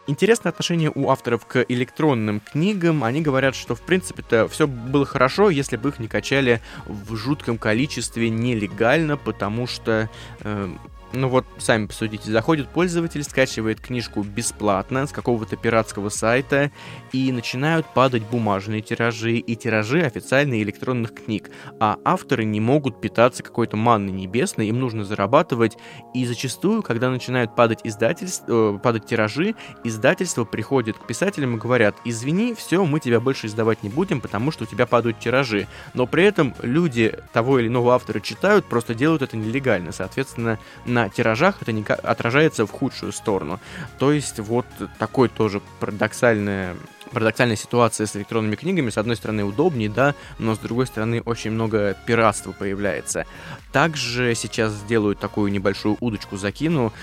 Интересное 0.06 0.52
отношение 0.52 0.92
у 0.94 1.10
авторов 1.10 1.48
к 1.48 1.66
электронным 1.68 2.40
книгам. 2.40 3.04
Они 3.04 3.24
говорят, 3.24 3.56
что 3.56 3.74
в 3.74 3.82
принципе-то 3.82 4.48
все 4.48 4.68
было 4.68 5.06
хорошо, 5.08 5.50
если 5.50 5.78
бы 5.78 5.90
их 5.90 5.98
не 5.98 6.08
качали 6.08 6.62
в 6.86 7.16
жутком 7.16 7.58
количестве 7.58 8.30
нелегально, 8.30 9.18
потому 9.18 9.66
что 9.66 10.12
э, 10.42 10.70
ну 11.18 11.30
вот, 11.30 11.46
сами 11.58 11.88
посудите, 11.88 12.32
заходит 12.32 12.70
пользователь, 12.70 13.24
скачивает 13.24 13.82
книжку 13.82 14.22
бесплатно 14.22 15.08
с 15.08 15.12
какого-то 15.12 15.56
пиратского 15.56 16.10
сайта, 16.10 16.72
и 17.12 17.32
начинают 17.32 17.86
падать 17.94 18.24
бумажные 18.24 18.82
тиражи 18.82 19.38
и 19.38 19.56
тиражи 19.56 20.02
официальных 20.02 20.62
электронных 20.62 21.14
книг, 21.14 21.50
а 21.80 21.98
авторы 22.06 22.46
не 22.46 22.60
могут 22.60 23.02
питаться 23.02 23.44
какой-то 23.44 23.78
манной 23.78 24.12
небесной, 24.12 24.68
им 24.68 24.80
нужно 24.80 25.04
зарабатывать, 25.04 25.78
и 26.14 26.26
зачастую, 26.26 26.84
когда 26.84 27.10
начинают 27.10 27.56
падать 27.56 27.80
издательства, 27.84 28.76
э, 28.76 28.80
падать 28.82 29.06
тиражи, 29.06 29.56
издательства 29.84 30.46
приходят 30.46 30.98
к 30.98 31.08
писателям 31.08 31.56
и 31.56 31.60
говорят, 31.60 31.96
извини, 32.06 32.54
все, 32.54 32.86
мы 32.86 33.00
тебя 33.00 33.20
больше 33.20 33.48
издавать 33.48 33.82
не 33.84 33.90
будем, 33.90 34.22
потому 34.22 34.52
что 34.52 34.66
у 34.66 34.68
тебя 34.68 34.86
падают 34.86 35.20
тиражи, 35.20 35.68
но 35.94 36.06
при 36.06 36.24
этом 36.24 36.54
люди 36.62 37.18
того 37.34 37.60
или 37.60 37.68
иного 37.68 37.96
автора 37.96 38.20
читают, 38.20 38.66
просто 38.66 38.94
делают 38.94 39.24
это 39.24 39.36
нелегально, 39.36 39.92
соответственно, 39.92 40.60
на 40.86 41.07
тиражах 41.10 41.62
это 41.62 41.72
не 41.72 41.84
отражается 41.84 42.66
в 42.66 42.72
худшую 42.72 43.12
сторону. 43.12 43.60
То 44.00 44.12
есть 44.12 44.40
вот 44.40 44.66
такой 45.00 45.30
тоже 45.30 45.62
парадоксальная 45.80 46.76
парадоксальная 47.08 47.56
ситуация 47.56 48.06
с 48.06 48.16
электронными 48.16 48.56
книгами. 48.56 48.90
С 48.90 48.98
одной 48.98 49.16
стороны, 49.16 49.44
удобнее, 49.44 49.90
да, 49.90 50.16
но 50.40 50.56
с 50.56 50.60
другой 50.60 50.88
стороны, 50.88 51.22
очень 51.22 51.52
много 51.52 51.96
пиратства 52.06 52.52
появляется. 52.52 53.26
Также 53.72 54.36
сейчас 54.36 54.74
сделаю 54.74 55.16
такую 55.16 55.52
небольшую 55.52 55.98
удочку, 56.00 56.38
закину. 56.38 56.94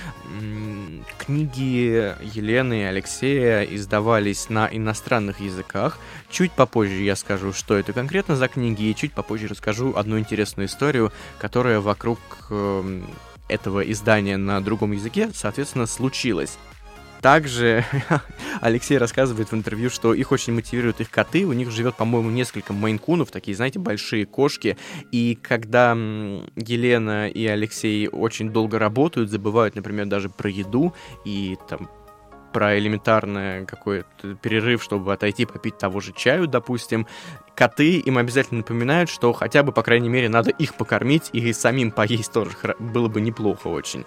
Книги 1.19 2.15
Елены 2.23 2.83
и 2.83 2.85
Алексея 2.85 3.63
издавались 3.63 4.49
на 4.49 4.69
иностранных 4.71 5.41
языках. 5.41 5.99
Чуть 6.31 6.53
попозже 6.53 7.03
я 7.03 7.17
скажу, 7.17 7.53
что 7.53 7.77
это 7.77 7.93
конкретно 7.93 8.37
за 8.37 8.49
книги, 8.49 8.85
и 8.85 8.95
чуть 8.95 9.13
попозже 9.13 9.49
расскажу 9.49 9.95
одну 9.97 10.19
интересную 10.19 10.67
историю, 10.69 11.13
которая 11.39 11.81
вокруг 11.81 12.19
эм, 12.51 13.07
этого 13.49 13.81
издания 13.81 14.37
на 14.37 14.61
другом 14.61 14.93
языке, 14.93 15.31
соответственно, 15.35 15.87
случилось. 15.87 16.59
Также 17.25 17.87
Алексей 18.61 18.99
рассказывает 18.99 19.51
в 19.51 19.55
интервью, 19.55 19.89
что 19.89 20.13
их 20.13 20.31
очень 20.31 20.53
мотивируют 20.53 21.01
их 21.01 21.09
коты. 21.09 21.47
У 21.47 21.55
них 21.55 21.71
живет, 21.71 21.95
по-моему, 21.95 22.29
несколько 22.29 22.75
мейнкунов, 22.75 23.31
такие, 23.31 23.57
знаете, 23.57 23.79
большие 23.79 24.27
кошки. 24.27 24.77
И 25.11 25.39
когда 25.41 25.93
Елена 25.93 27.29
и 27.31 27.47
Алексей 27.47 28.09
очень 28.09 28.51
долго 28.51 28.79
работают, 28.79 29.31
забывают, 29.31 29.75
например, 29.75 30.05
даже 30.05 30.29
про 30.29 30.51
еду 30.51 30.93
и 31.25 31.57
там 31.67 31.89
про 32.55 32.79
элементарный 32.79 33.67
какой-то 33.67 34.37
перерыв, 34.37 34.81
чтобы 34.83 35.13
отойти 35.13 35.45
попить 35.45 35.77
того 35.77 36.01
же 36.01 36.13
чаю, 36.13 36.47
допустим, 36.47 37.09
коты 37.57 37.99
им 37.99 38.17
обязательно 38.17 38.59
напоминают, 38.59 39.11
что 39.11 39.33
хотя 39.33 39.65
бы, 39.65 39.73
по 39.73 39.83
крайней 39.83 40.09
мере, 40.09 40.29
надо 40.29 40.51
их 40.51 40.77
покормить 40.77 41.31
и 41.33 41.53
самим 41.53 41.91
поесть 41.91 42.33
тоже 42.33 42.53
было 42.79 43.09
бы 43.09 43.21
неплохо 43.21 43.67
очень. 43.67 44.05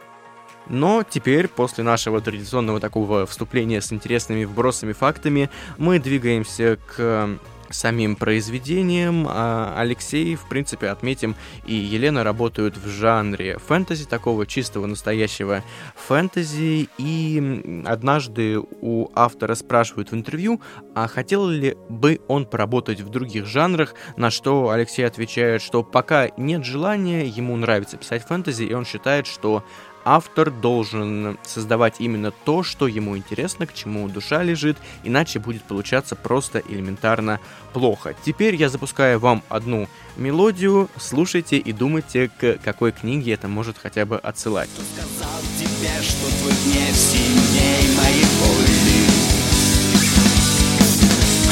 Но 0.70 1.04
теперь, 1.08 1.50
после 1.50 1.84
нашего 1.84 2.22
традиционного 2.22 2.80
такого 2.80 3.26
вступления 3.26 3.82
с 3.82 3.92
интересными 3.92 4.46
вбросами, 4.46 4.94
фактами, 4.94 5.50
мы 5.78 6.00
двигаемся 6.00 6.78
к 6.96 7.30
самим 7.70 8.16
произведением. 8.16 9.28
А 9.30 9.74
Алексей, 9.78 10.36
в 10.36 10.48
принципе, 10.48 10.90
отметим, 10.90 11.36
и 11.66 11.74
Елена 11.74 12.24
работают 12.24 12.78
в 12.78 12.88
жанре 12.88 13.58
фэнтези, 13.58 14.06
такого 14.06 14.46
чистого 14.46 14.86
настоящего 14.86 15.64
фэнтези. 15.96 16.90
И 16.98 17.84
однажды 17.86 18.60
у 18.60 19.10
автора 19.14 19.56
спрашивают 19.56 20.12
в 20.12 20.16
интервью, 20.16 20.62
а 20.96 21.08
хотел 21.08 21.48
ли 21.48 21.76
бы 21.90 22.20
он 22.28 22.46
поработать 22.46 23.02
в 23.02 23.10
других 23.10 23.46
жанрах, 23.46 23.94
на 24.16 24.30
что 24.32 24.70
Алексей 24.70 25.04
отвечает, 25.04 25.62
что 25.62 25.84
пока 25.84 26.30
нет 26.38 26.66
желания, 26.66 27.26
ему 27.26 27.56
нравится 27.56 27.98
писать 27.98 28.26
фэнтези, 28.26 28.64
и 28.64 28.74
он 28.74 28.86
считает, 28.86 29.28
что 29.28 29.64
автор 30.08 30.52
должен 30.52 31.38
создавать 31.44 31.96
именно 32.00 32.32
то, 32.32 32.64
что 32.64 32.88
ему 32.88 33.18
интересно, 33.18 33.68
к 33.68 33.74
чему 33.74 34.08
душа 34.08 34.42
лежит, 34.42 34.78
иначе 35.04 35.40
будет 35.40 35.64
получаться 35.64 36.16
просто 36.16 36.64
элементарно 36.70 37.42
плохо. 37.74 38.16
Теперь 38.26 38.56
я 38.56 38.70
запускаю 38.70 39.20
вам 39.20 39.44
одну 39.50 39.90
мелодию, 40.16 40.90
слушайте 40.98 41.58
и 41.58 41.74
думайте, 41.74 42.30
к 42.30 42.58
какой 42.64 42.94
книге 42.94 43.34
это 43.34 43.50
может 43.50 43.78
хотя 43.78 44.06
бы 44.06 44.18
отсылать. 44.18 44.70
Кто 44.70 44.84
сказал 44.84 45.42
тебе, 45.60 46.02
что 46.02 46.28
твой 46.40 46.54
гнев 46.54 46.96
сильней 46.96 47.98
моей 47.98 48.28
боли? 48.40 48.78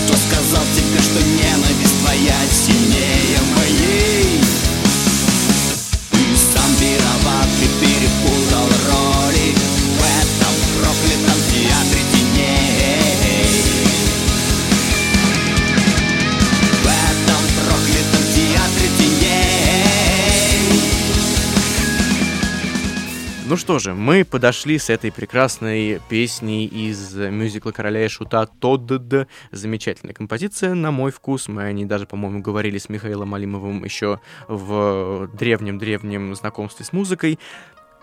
Кто 0.06 0.14
сказал 0.16 0.64
тебе, 0.78 1.00
что 1.02 1.20
ненависть 1.28 2.00
твоя 2.02 2.38
сильнее 2.50 3.15
Ну 23.56 23.60
что 23.60 23.80
же, 23.80 23.94
мы 23.94 24.26
подошли 24.26 24.78
с 24.78 24.90
этой 24.90 25.14
прекрасной 25.14 26.02
песней 26.10 26.66
из 26.66 27.16
мюзикла 27.16 27.72
«Короля 27.72 28.04
и 28.04 28.10
шута» 28.10 28.48
Тодд. 28.48 29.30
Замечательная 29.52 30.14
композиция, 30.14 30.74
на 30.74 30.92
мой 30.92 31.10
вкус. 31.10 31.48
Мы 31.48 31.64
о 31.64 31.72
ней 31.72 31.86
даже, 31.86 32.06
по-моему, 32.06 32.42
говорили 32.42 32.78
с 32.78 32.90
Михаилом 32.90 33.34
Алимовым 33.34 33.86
еще 33.86 34.20
в 34.50 35.30
древнем-древнем 35.32 36.36
знакомстве 36.36 36.86
с 36.86 36.92
музыкой 36.92 37.40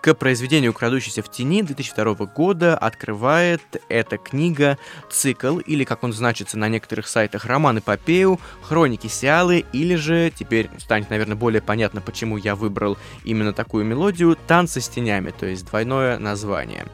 к 0.03 0.15
произведению 0.15 0.73
«Крадущийся 0.73 1.23
в 1.23 1.31
тени» 1.31 1.63
2002 1.63 2.27
года 2.27 2.77
открывает 2.77 3.63
эта 3.89 4.19
книга 4.19 4.77
цикл, 5.09 5.59
или, 5.59 5.85
как 5.85 6.03
он 6.03 6.13
значится 6.13 6.59
на 6.59 6.69
некоторых 6.69 7.07
сайтах, 7.07 7.45
роман-эпопею, 7.45 8.41
хроники 8.63 9.07
Сиалы, 9.07 9.65
или 9.73 9.95
же, 9.95 10.33
теперь 10.35 10.69
станет, 10.79 11.09
наверное, 11.09 11.37
более 11.37 11.63
понятно, 11.63 12.01
почему 12.01 12.37
я 12.37 12.57
выбрал 12.57 12.99
именно 13.23 13.53
такую 13.53 13.85
мелодию, 13.85 14.37
«Танцы 14.49 14.81
с 14.81 14.89
тенями», 14.89 15.31
то 15.31 15.47
есть 15.47 15.67
двойное 15.67 16.19
название. 16.19 16.85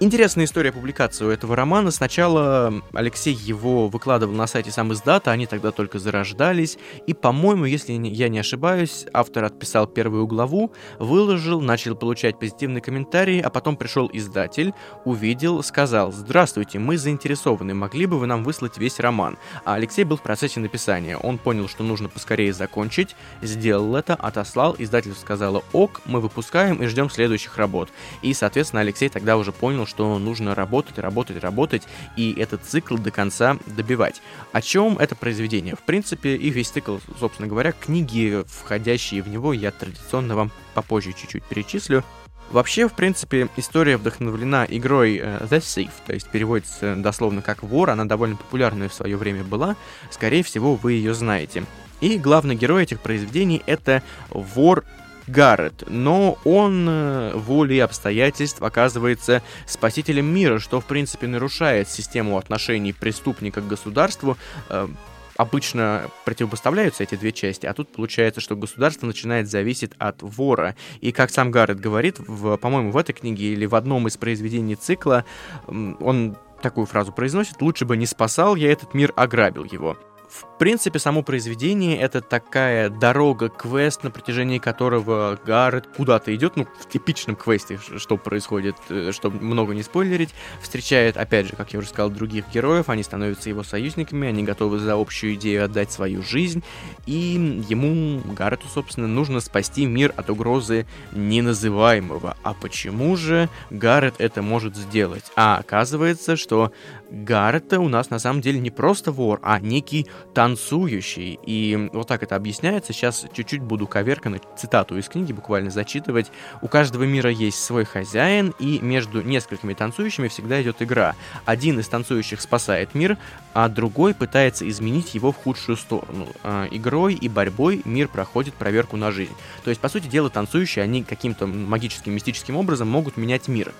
Интересная 0.00 0.46
история 0.46 0.72
публикации 0.72 1.24
у 1.24 1.30
этого 1.30 1.54
романа. 1.54 1.92
Сначала 1.92 2.82
Алексей 2.92 3.32
его 3.32 3.86
выкладывал 3.86 4.34
на 4.34 4.48
сайте 4.48 4.72
сам 4.72 4.92
издата, 4.92 5.30
они 5.30 5.46
тогда 5.46 5.70
только 5.70 6.00
зарождались. 6.00 6.78
И, 7.06 7.14
по-моему, 7.14 7.64
если 7.64 7.92
я 7.92 8.28
не 8.28 8.40
ошибаюсь, 8.40 9.06
автор 9.12 9.44
отписал 9.44 9.86
первую 9.86 10.26
главу, 10.26 10.72
выложил, 10.98 11.60
начал 11.60 11.94
получать 11.94 12.40
позитивные 12.40 12.82
комментарии, 12.82 13.40
а 13.40 13.50
потом 13.50 13.76
пришел 13.76 14.10
издатель, 14.12 14.74
увидел, 15.04 15.62
сказал 15.62 16.10
«Здравствуйте, 16.10 16.80
мы 16.80 16.98
заинтересованы, 16.98 17.72
могли 17.74 18.06
бы 18.06 18.18
вы 18.18 18.26
нам 18.26 18.42
выслать 18.42 18.76
весь 18.78 18.98
роман?» 18.98 19.38
А 19.64 19.74
Алексей 19.74 20.02
был 20.02 20.16
в 20.16 20.22
процессе 20.22 20.58
написания. 20.58 21.16
Он 21.16 21.38
понял, 21.38 21.68
что 21.68 21.84
нужно 21.84 22.08
поскорее 22.08 22.52
закончить, 22.52 23.14
сделал 23.42 23.94
это, 23.94 24.16
отослал, 24.16 24.74
издатель 24.76 25.14
сказала 25.14 25.62
«Ок, 25.72 26.00
мы 26.04 26.20
выпускаем 26.20 26.82
и 26.82 26.86
ждем 26.86 27.08
следующих 27.08 27.56
работ». 27.58 27.90
И, 28.22 28.34
соответственно, 28.34 28.80
Алексей 28.80 29.08
тогда 29.08 29.36
уже 29.36 29.52
понял, 29.52 29.83
понял, 29.84 29.86
что 29.86 30.18
нужно 30.18 30.54
работать, 30.54 30.98
работать, 30.98 31.42
работать 31.42 31.82
и 32.16 32.34
этот 32.38 32.64
цикл 32.64 32.96
до 32.96 33.10
конца 33.10 33.56
добивать. 33.66 34.22
О 34.52 34.60
чем 34.60 34.98
это 34.98 35.14
произведение? 35.14 35.74
В 35.76 35.82
принципе, 35.82 36.36
и 36.36 36.50
весь 36.50 36.70
цикл, 36.70 36.98
собственно 37.18 37.48
говоря, 37.48 37.72
книги, 37.72 38.44
входящие 38.46 39.22
в 39.22 39.28
него, 39.28 39.52
я 39.52 39.70
традиционно 39.70 40.34
вам 40.34 40.50
попозже 40.74 41.12
чуть-чуть 41.12 41.44
перечислю. 41.44 42.02
Вообще, 42.50 42.88
в 42.88 42.92
принципе, 42.92 43.48
история 43.56 43.96
вдохновлена 43.96 44.66
игрой 44.68 45.16
uh, 45.16 45.48
The 45.48 45.60
Thief, 45.60 45.90
то 46.06 46.12
есть 46.12 46.28
переводится 46.28 46.94
дословно 46.94 47.40
как 47.40 47.62
«вор», 47.62 47.90
она 47.90 48.04
довольно 48.04 48.36
популярная 48.36 48.88
в 48.88 48.94
свое 48.94 49.16
время 49.16 49.42
была, 49.42 49.76
скорее 50.10 50.42
всего, 50.42 50.74
вы 50.76 50.92
ее 50.92 51.14
знаете. 51.14 51.64
И 52.00 52.18
главный 52.18 52.54
герой 52.54 52.82
этих 52.82 53.00
произведений— 53.00 53.62
это 53.66 54.02
вор 54.28 54.84
Гаррет, 55.26 55.84
но 55.88 56.38
он 56.44 56.86
э, 56.88 57.32
волей 57.34 57.80
обстоятельств 57.80 58.62
оказывается 58.62 59.42
спасителем 59.66 60.26
мира, 60.26 60.58
что 60.58 60.80
в 60.80 60.84
принципе 60.84 61.26
нарушает 61.26 61.88
систему 61.88 62.36
отношений 62.38 62.92
преступника 62.92 63.60
к 63.60 63.66
государству, 63.66 64.36
э, 64.68 64.88
обычно 65.36 66.10
противопоставляются 66.24 67.02
эти 67.02 67.14
две 67.14 67.32
части, 67.32 67.66
а 67.66 67.74
тут 67.74 67.92
получается, 67.92 68.40
что 68.40 68.56
государство 68.56 69.06
начинает 69.06 69.48
зависеть 69.48 69.92
от 69.98 70.22
вора. 70.22 70.76
И 71.00 71.12
как 71.12 71.30
сам 71.30 71.50
Гаррет 71.50 71.80
говорит, 71.80 72.18
в, 72.18 72.56
по-моему, 72.56 72.90
в 72.90 72.96
этой 72.96 73.12
книге 73.12 73.52
или 73.52 73.66
в 73.66 73.74
одном 73.74 74.06
из 74.08 74.16
произведений 74.16 74.76
цикла, 74.76 75.24
он 75.66 76.36
такую 76.62 76.86
фразу 76.86 77.12
произносит, 77.12 77.60
лучше 77.60 77.84
бы 77.84 77.96
не 77.96 78.06
спасал 78.06 78.56
я 78.56 78.72
этот 78.72 78.94
мир, 78.94 79.12
ограбил 79.16 79.64
его. 79.64 79.98
В 80.30 80.53
принципе, 80.64 80.98
само 80.98 81.22
произведение— 81.22 81.98
это 82.00 82.22
такая 82.22 82.88
дорога-квест, 82.88 84.02
на 84.02 84.10
протяжении 84.10 84.56
которого 84.56 85.38
Гаррет 85.44 85.86
куда-то 85.94 86.34
идет, 86.34 86.56
ну, 86.56 86.66
в 86.80 86.88
типичном 86.88 87.36
квесте, 87.36 87.78
что 87.98 88.16
происходит, 88.16 88.74
э, 88.88 89.12
чтобы 89.12 89.44
много 89.44 89.74
не 89.74 89.82
спойлерить, 89.82 90.30
встречает, 90.62 91.18
опять 91.18 91.48
же, 91.48 91.52
как 91.54 91.74
я 91.74 91.80
уже 91.80 91.88
сказал, 91.88 92.08
других 92.08 92.46
героев, 92.50 92.88
они 92.88 93.02
становятся 93.02 93.50
его 93.50 93.62
союзниками, 93.62 94.26
они 94.26 94.42
готовы 94.42 94.78
за 94.78 94.94
общую 94.94 95.34
идею 95.34 95.66
отдать 95.66 95.92
свою 95.92 96.22
жизнь, 96.22 96.64
и 97.04 97.62
ему, 97.68 98.22
Гаррету, 98.32 98.66
собственно, 98.72 99.06
нужно 99.06 99.40
спасти 99.40 99.84
мир 99.84 100.14
от 100.16 100.30
угрозы 100.30 100.86
неназываемого. 101.12 102.38
А 102.42 102.54
почему 102.54 103.16
же 103.16 103.50
Гаррет 103.68 104.14
это 104.16 104.40
может 104.40 104.76
сделать? 104.76 105.24
А 105.36 105.58
оказывается, 105.58 106.36
что 106.36 106.72
Гаррета 107.10 107.80
у 107.80 107.88
нас 107.88 108.08
на 108.08 108.18
самом 108.18 108.40
деле 108.40 108.60
не 108.60 108.70
просто 108.70 109.12
вор, 109.12 109.40
а 109.42 109.60
некий 109.60 110.06
танцующий. 110.54 111.38
И 111.44 111.90
вот 111.92 112.06
так 112.06 112.22
это 112.22 112.36
объясняется. 112.36 112.92
Сейчас 112.92 113.26
чуть-чуть 113.32 113.60
буду 113.60 113.88
коверканно 113.88 114.38
цитату 114.56 114.96
из 114.96 115.08
книги 115.08 115.32
буквально 115.32 115.70
зачитывать. 115.70 116.30
У 116.62 116.68
каждого 116.68 117.02
мира 117.04 117.30
есть 117.30 117.62
свой 117.62 117.84
хозяин, 117.84 118.54
и 118.60 118.78
между 118.78 119.20
несколькими 119.20 119.74
танцующими 119.74 120.28
всегда 120.28 120.62
идет 120.62 120.80
игра. 120.80 121.16
Один 121.44 121.80
из 121.80 121.88
танцующих 121.88 122.40
спасает 122.40 122.94
мир, 122.94 123.18
а 123.52 123.68
другой 123.68 124.14
пытается 124.14 124.68
изменить 124.68 125.14
его 125.14 125.32
в 125.32 125.36
худшую 125.36 125.76
сторону. 125.76 126.28
А, 126.44 126.68
игрой 126.70 127.14
и 127.14 127.28
борьбой 127.28 127.82
мир 127.84 128.06
проходит 128.06 128.54
проверку 128.54 128.96
на 128.96 129.10
жизнь. 129.10 129.34
То 129.64 129.70
есть, 129.70 129.80
по 129.80 129.88
сути 129.88 130.06
дела, 130.06 130.30
танцующие, 130.30 130.84
они 130.84 131.02
каким-то 131.02 131.46
магическим, 131.46 132.12
мистическим 132.12 132.56
образом 132.56 132.88
могут 132.88 133.16
менять 133.16 133.48
мир 133.48 133.72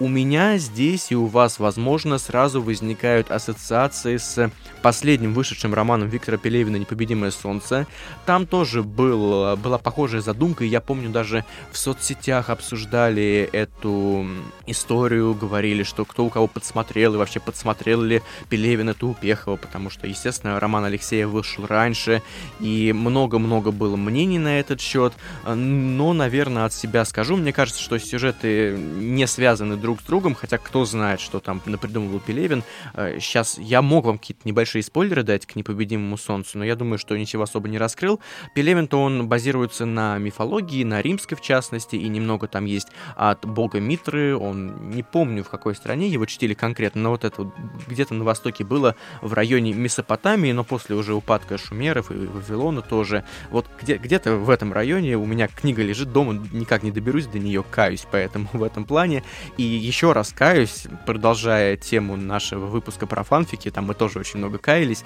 у 0.00 0.08
меня 0.08 0.58
здесь 0.58 1.12
и 1.12 1.14
у 1.14 1.26
вас, 1.26 1.58
возможно, 1.58 2.18
сразу 2.18 2.60
возникают 2.62 3.30
ассоциации 3.30 4.16
с 4.16 4.50
последним 4.82 5.34
вышедшим 5.34 5.74
романом 5.74 6.08
Виктора 6.08 6.38
Пелевина 6.38 6.76
«Непобедимое 6.76 7.30
солнце». 7.30 7.86
Там 8.26 8.46
тоже 8.46 8.82
был, 8.82 9.56
была 9.56 9.78
похожая 9.78 10.20
задумка, 10.20 10.64
и 10.64 10.68
я 10.68 10.80
помню, 10.80 11.10
даже 11.10 11.44
в 11.70 11.78
соцсетях 11.78 12.50
обсуждали 12.50 13.48
эту 13.52 14.26
историю, 14.66 15.34
говорили, 15.34 15.82
что 15.82 16.04
кто 16.04 16.24
у 16.24 16.30
кого 16.30 16.48
подсмотрел, 16.48 17.14
и 17.14 17.18
вообще 17.18 17.38
подсмотрел 17.38 18.02
ли 18.02 18.22
Пелевин 18.48 18.88
эту 18.88 19.08
Упехова, 19.08 19.56
потому 19.56 19.90
что, 19.90 20.06
естественно, 20.06 20.58
роман 20.58 20.84
Алексея 20.84 21.26
вышел 21.26 21.66
раньше, 21.66 22.22
и 22.58 22.92
много-много 22.92 23.70
было 23.70 23.96
мнений 23.96 24.38
на 24.38 24.58
этот 24.58 24.80
счет, 24.80 25.12
но, 25.46 26.12
наверное, 26.12 26.64
от 26.64 26.72
себя 26.72 27.04
скажу, 27.04 27.36
мне 27.36 27.52
кажется, 27.52 27.80
что 27.80 27.98
сюжеты 27.98 28.76
не 28.76 29.26
связаны 29.26 29.76
друг 29.76 29.91
с 30.00 30.04
другом, 30.04 30.34
хотя 30.34 30.58
кто 30.58 30.84
знает, 30.84 31.20
что 31.20 31.40
там 31.40 31.60
напридумывал 31.66 32.20
Пелевин. 32.20 32.62
Сейчас 32.94 33.58
э, 33.58 33.62
я 33.62 33.82
мог 33.82 34.04
вам 34.04 34.18
какие-то 34.18 34.42
небольшие 34.44 34.82
спойлеры 34.82 35.22
дать 35.22 35.46
к 35.46 35.56
непобедимому 35.56 36.16
солнцу, 36.16 36.58
но 36.58 36.64
я 36.64 36.76
думаю, 36.76 36.98
что 36.98 37.16
ничего 37.16 37.42
особо 37.44 37.68
не 37.68 37.78
раскрыл. 37.78 38.20
Пелевин-то 38.54 39.00
он 39.00 39.28
базируется 39.28 39.86
на 39.86 40.18
мифологии, 40.18 40.84
на 40.84 41.00
римской 41.02 41.36
в 41.36 41.40
частности, 41.40 41.96
и 41.96 42.08
немного 42.08 42.48
там 42.48 42.64
есть 42.64 42.88
от 43.16 43.44
бога 43.46 43.80
Митры, 43.80 44.36
он 44.36 44.90
не 44.90 45.02
помню 45.02 45.44
в 45.44 45.48
какой 45.48 45.74
стране 45.74 46.08
его 46.08 46.26
чтили 46.26 46.54
конкретно, 46.54 47.02
но 47.02 47.10
вот 47.10 47.24
это 47.24 47.50
где-то 47.88 48.14
на 48.14 48.24
востоке 48.24 48.64
было 48.64 48.96
в 49.20 49.32
районе 49.32 49.72
Месопотамии, 49.72 50.52
но 50.52 50.64
после 50.64 50.96
уже 50.96 51.14
упадка 51.14 51.58
шумеров 51.58 52.10
и 52.10 52.14
Вавилона 52.14 52.82
тоже. 52.82 53.24
Вот 53.50 53.66
где- 53.80 53.96
где-то 53.96 54.36
в 54.36 54.50
этом 54.50 54.72
районе 54.72 55.16
у 55.16 55.26
меня 55.26 55.48
книга 55.48 55.82
лежит 55.82 56.12
дома, 56.12 56.34
никак 56.52 56.82
не 56.82 56.90
доберусь 56.90 57.26
до 57.26 57.38
нее, 57.38 57.64
каюсь 57.68 58.06
поэтому 58.10 58.48
в 58.52 58.62
этом 58.62 58.84
плане. 58.84 59.22
И 59.56 59.62
еще 59.74 60.12
раз 60.12 60.32
каюсь, 60.32 60.84
продолжая 61.06 61.76
тему 61.76 62.16
нашего 62.16 62.66
выпуска 62.66 63.06
про 63.06 63.22
фанфики, 63.22 63.70
там 63.70 63.86
мы 63.86 63.94
тоже 63.94 64.18
очень 64.18 64.38
много 64.38 64.58
каялись, 64.58 65.04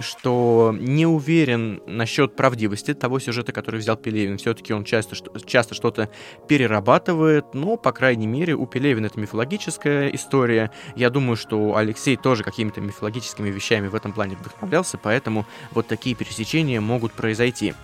что 0.00 0.74
не 0.78 1.06
уверен 1.06 1.82
насчет 1.86 2.36
правдивости 2.36 2.94
того 2.94 3.18
сюжета, 3.18 3.52
который 3.52 3.80
взял 3.80 3.96
Пелевин. 3.96 4.38
Все-таки 4.38 4.72
он 4.72 4.84
часто, 4.84 5.16
часто 5.46 5.74
что-то 5.74 6.10
перерабатывает, 6.48 7.54
но, 7.54 7.76
по 7.76 7.92
крайней 7.92 8.26
мере, 8.26 8.54
у 8.54 8.66
Пелевина 8.66 9.06
это 9.06 9.20
мифологическая 9.20 10.08
история. 10.08 10.70
Я 10.94 11.10
думаю, 11.10 11.36
что 11.36 11.76
Алексей 11.76 12.16
тоже 12.16 12.42
какими-то 12.42 12.80
мифологическими 12.80 13.50
вещами 13.50 13.88
в 13.88 13.94
этом 13.94 14.12
плане 14.12 14.36
вдохновлялся, 14.36 14.98
поэтому 14.98 15.46
вот 15.70 15.86
такие 15.86 16.14
пересечения 16.14 16.80
могут 16.80 17.12
произойти. 17.12 17.74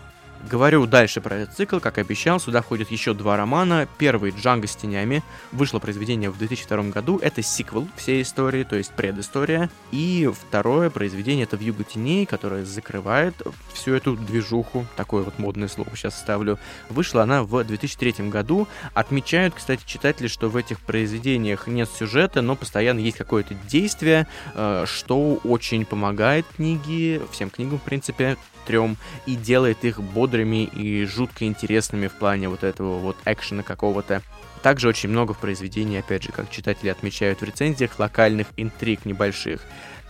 Говорю 0.51 0.87
дальше 0.87 1.21
про 1.21 1.37
этот 1.37 1.55
цикл, 1.55 1.79
как 1.79 1.99
и 1.99 2.01
обещал, 2.01 2.41
сюда 2.41 2.63
входят 2.63 2.91
еще 2.91 3.15
два 3.15 3.37
романа. 3.37 3.89
Первый 3.99 4.33
«Джанго 4.33 4.67
с 4.67 4.75
тенями», 4.75 5.23
вышло 5.53 5.79
произведение 5.79 6.31
в 6.31 6.39
2002 6.39 6.83
году, 6.91 7.19
это 7.23 7.43
сиквел 7.43 7.87
всей 7.97 8.23
истории, 8.23 8.65
то 8.65 8.75
есть 8.75 8.91
предыстория. 8.93 9.71
И 9.93 10.29
второе 10.49 10.91
произведение 10.91 11.45
это 11.45 11.57
«Вьюга 11.57 11.85
теней», 11.85 12.27
которое 12.27 12.65
закрывает 12.65 13.35
всю 13.73 13.95
эту 13.95 14.17
движуху, 14.17 14.85
такое 14.97 15.23
вот 15.23 15.39
модное 15.39 15.69
слово 15.69 15.91
сейчас 15.95 16.19
ставлю. 16.19 16.59
Вышла 16.89 17.23
она 17.23 17.45
в 17.45 17.63
2003 17.63 18.29
году. 18.29 18.67
Отмечают, 18.95 19.55
кстати, 19.55 19.83
читатели, 19.87 20.27
что 20.27 20.49
в 20.49 20.57
этих 20.57 20.81
произведениях 20.81 21.69
нет 21.69 21.89
сюжета, 21.89 22.43
но 22.43 22.57
постоянно 22.57 22.99
есть 22.99 23.17
какое-то 23.17 23.55
действие, 23.69 24.27
э, 24.55 24.87
что 24.89 25.41
очень 25.45 25.85
помогает 25.85 26.47
книге, 26.57 27.23
всем 27.31 27.49
книгам, 27.49 27.79
в 27.79 27.83
принципе, 27.83 28.37
трем, 28.67 28.97
и 29.27 29.35
делает 29.37 29.85
их 29.85 30.01
бодрыми 30.33 30.65
и 30.65 31.05
жутко 31.05 31.45
интересными 31.45 32.09
в 32.09 32.15
плане 32.15 32.49
вот 32.49 32.65
этого 32.65 32.99
вот 32.99 33.17
экшена 33.27 33.63
какого-то. 33.63 34.23
Также 34.63 34.89
очень 34.89 35.11
много 35.11 35.35
в 35.35 35.39
произведении, 35.39 35.99
опять 35.99 36.23
же, 36.23 36.33
как 36.33 36.49
читатели 36.51 36.89
отмечают 36.89 37.41
в 37.41 37.45
рецензиях, 37.45 37.99
локальных 37.99 38.47
интриг 38.57 39.05
небольших. 39.05 39.61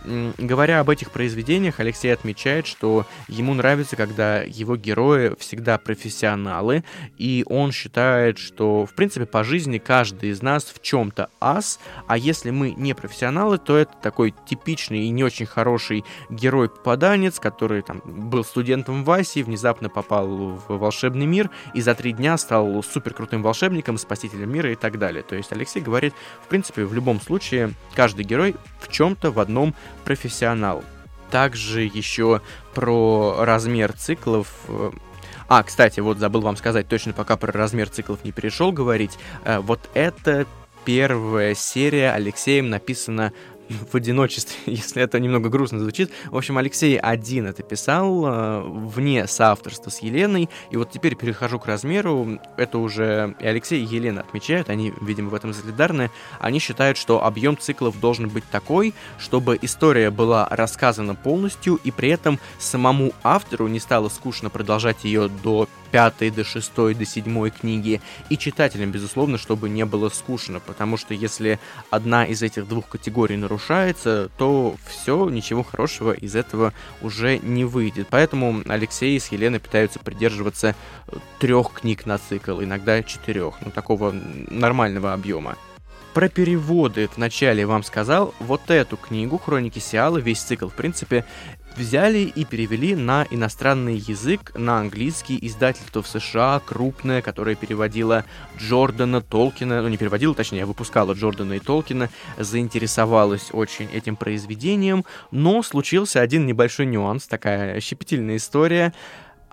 Говоря 0.05 0.79
об 0.79 0.89
этих 0.89 1.11
произведениях, 1.11 1.79
Алексей 1.79 2.13
отмечает, 2.13 2.67
что 2.67 3.05
ему 3.27 3.53
нравится, 3.53 3.95
когда 3.95 4.41
его 4.41 4.75
герои 4.75 5.35
всегда 5.39 5.77
профессионалы, 5.77 6.83
и 7.17 7.45
он 7.47 7.71
считает, 7.71 8.37
что, 8.37 8.85
в 8.85 8.93
принципе, 8.93 9.25
по 9.25 9.43
жизни 9.43 9.77
каждый 9.77 10.29
из 10.29 10.41
нас 10.41 10.65
в 10.65 10.81
чем-то 10.81 11.29
ас, 11.39 11.79
а 12.07 12.17
если 12.17 12.49
мы 12.49 12.71
не 12.71 12.93
профессионалы, 12.93 13.57
то 13.57 13.77
это 13.77 13.93
такой 14.01 14.33
типичный 14.45 15.05
и 15.05 15.09
не 15.09 15.23
очень 15.23 15.45
хороший 15.45 16.03
герой-попаданец, 16.29 17.39
который 17.39 17.81
там 17.81 18.01
был 18.03 18.43
студентом 18.43 19.03
в 19.03 19.05
Васе, 19.05 19.43
внезапно 19.43 19.89
попал 19.89 20.27
в 20.27 20.77
волшебный 20.77 21.25
мир, 21.25 21.49
и 21.73 21.81
за 21.81 21.95
три 21.95 22.11
дня 22.11 22.37
стал 22.37 22.83
супер 22.83 23.13
крутым 23.13 23.41
волшебником, 23.41 23.97
спасителем 23.97 24.51
мира 24.51 24.71
и 24.71 24.75
так 24.75 24.99
далее. 24.99 25.23
То 25.23 25.35
есть 25.35 25.51
Алексей 25.51 25.81
говорит, 25.81 26.13
в 26.43 26.47
принципе, 26.47 26.85
в 26.85 26.93
любом 26.93 27.21
случае, 27.21 27.73
каждый 27.95 28.25
герой 28.25 28.55
в 28.79 28.91
чем-то 28.91 29.31
в 29.31 29.39
одном 29.39 29.73
профессионал. 30.03 30.83
Также 31.31 31.83
еще 31.83 32.41
про 32.73 33.37
размер 33.39 33.93
циклов. 33.93 34.47
Э, 34.67 34.91
а, 35.47 35.63
кстати, 35.63 35.99
вот 35.99 36.17
забыл 36.19 36.41
вам 36.41 36.57
сказать, 36.57 36.87
точно 36.87 37.13
пока 37.13 37.37
про 37.37 37.51
размер 37.51 37.89
циклов 37.89 38.23
не 38.23 38.31
перешел 38.31 38.71
говорить. 38.71 39.17
Э, 39.43 39.59
вот 39.59 39.79
это 39.93 40.45
первая 40.85 41.55
серия 41.55 42.11
Алексеем 42.11 42.69
написана 42.69 43.33
в 43.91 43.95
одиночестве, 43.95 44.57
если 44.73 45.01
это 45.01 45.19
немного 45.19 45.49
грустно 45.49 45.79
звучит. 45.79 46.11
В 46.27 46.37
общем, 46.37 46.57
Алексей 46.57 46.97
один 46.97 47.47
это 47.47 47.63
писал, 47.63 48.25
э, 48.25 48.61
вне 48.65 49.27
соавторства 49.27 49.89
с 49.89 49.99
Еленой, 49.99 50.49
и 50.71 50.77
вот 50.77 50.91
теперь 50.91 51.15
перехожу 51.15 51.59
к 51.59 51.65
размеру, 51.65 52.39
это 52.57 52.77
уже 52.77 53.35
и 53.39 53.45
Алексей, 53.45 53.83
и 53.83 53.85
Елена 53.85 54.21
отмечают, 54.21 54.69
они, 54.69 54.93
видимо, 55.01 55.29
в 55.29 55.35
этом 55.35 55.53
солидарны, 55.53 56.09
они 56.39 56.59
считают, 56.59 56.97
что 56.97 57.23
объем 57.23 57.57
циклов 57.57 57.99
должен 57.99 58.29
быть 58.29 58.43
такой, 58.51 58.93
чтобы 59.17 59.57
история 59.61 60.09
была 60.09 60.47
рассказана 60.49 61.15
полностью, 61.15 61.79
и 61.83 61.91
при 61.91 62.09
этом 62.09 62.39
самому 62.59 63.13
автору 63.23 63.67
не 63.67 63.79
стало 63.79 64.09
скучно 64.09 64.49
продолжать 64.49 65.03
ее 65.03 65.29
до 65.43 65.67
пятой, 65.93 66.31
до 66.31 66.43
шестой, 66.43 66.95
до 66.95 67.05
седьмой 67.05 67.51
книги, 67.51 68.01
и 68.29 68.35
читателям, 68.35 68.91
безусловно, 68.91 69.37
чтобы 69.37 69.69
не 69.69 69.85
было 69.85 70.09
скучно, 70.09 70.59
потому 70.59 70.97
что 70.97 71.13
если 71.13 71.59
одна 71.91 72.25
из 72.25 72.41
этих 72.41 72.67
двух 72.67 72.87
категорий 72.89 73.37
нарушается, 73.37 74.31
то 74.39 74.75
все, 74.87 75.29
ничего 75.29 75.61
хорошего 75.61 76.11
из 76.11 76.35
этого 76.35 76.73
уже 77.03 77.37
не 77.37 77.63
выйдет. 77.63 78.07
Поэтому 78.09 78.63
Алексей 78.67 79.19
с 79.19 79.27
Еленой 79.31 79.59
пытаются 79.59 79.99
придерживаться 79.99 80.73
трех 81.37 81.73
книг 81.73 82.07
на 82.07 82.17
цикл, 82.17 82.63
иногда 82.63 83.03
четырех, 83.03 83.53
ну 83.61 83.69
такого 83.69 84.15
нормального 84.49 85.13
объема. 85.13 85.57
Про 86.13 86.29
переводы 86.29 87.09
вначале 87.15 87.65
вам 87.65 87.81
сказал. 87.81 88.35
Вот 88.39 88.69
эту 88.69 88.97
книгу 88.97 89.39
«Хроники 89.39 89.79
Сиала», 89.79 90.19
весь 90.19 90.41
цикл, 90.41 90.67
в 90.67 90.73
принципе, 90.75 91.25
взяли 91.75 92.19
и 92.19 92.45
перевели 92.45 92.95
на 92.95 93.25
иностранный 93.31 93.95
язык, 93.95 94.51
на 94.55 94.77
английский. 94.77 95.39
Издательство 95.41 96.03
в 96.03 96.07
США, 96.07 96.61
крупное, 96.63 97.23
которое 97.23 97.55
переводило 97.55 98.25
Джордана 98.59 99.21
Толкина, 99.21 99.81
ну 99.81 99.87
не 99.87 99.97
переводило, 99.97 100.35
точнее, 100.35 100.65
выпускало 100.65 101.13
Джордана 101.13 101.53
и 101.53 101.59
Толкина, 101.59 102.09
заинтересовалась 102.37 103.49
очень 103.51 103.89
этим 103.91 104.15
произведением, 104.15 105.05
но 105.31 105.63
случился 105.63 106.21
один 106.21 106.45
небольшой 106.45 106.85
нюанс, 106.85 107.25
такая 107.25 107.79
щепетильная 107.79 108.35
история 108.35 108.93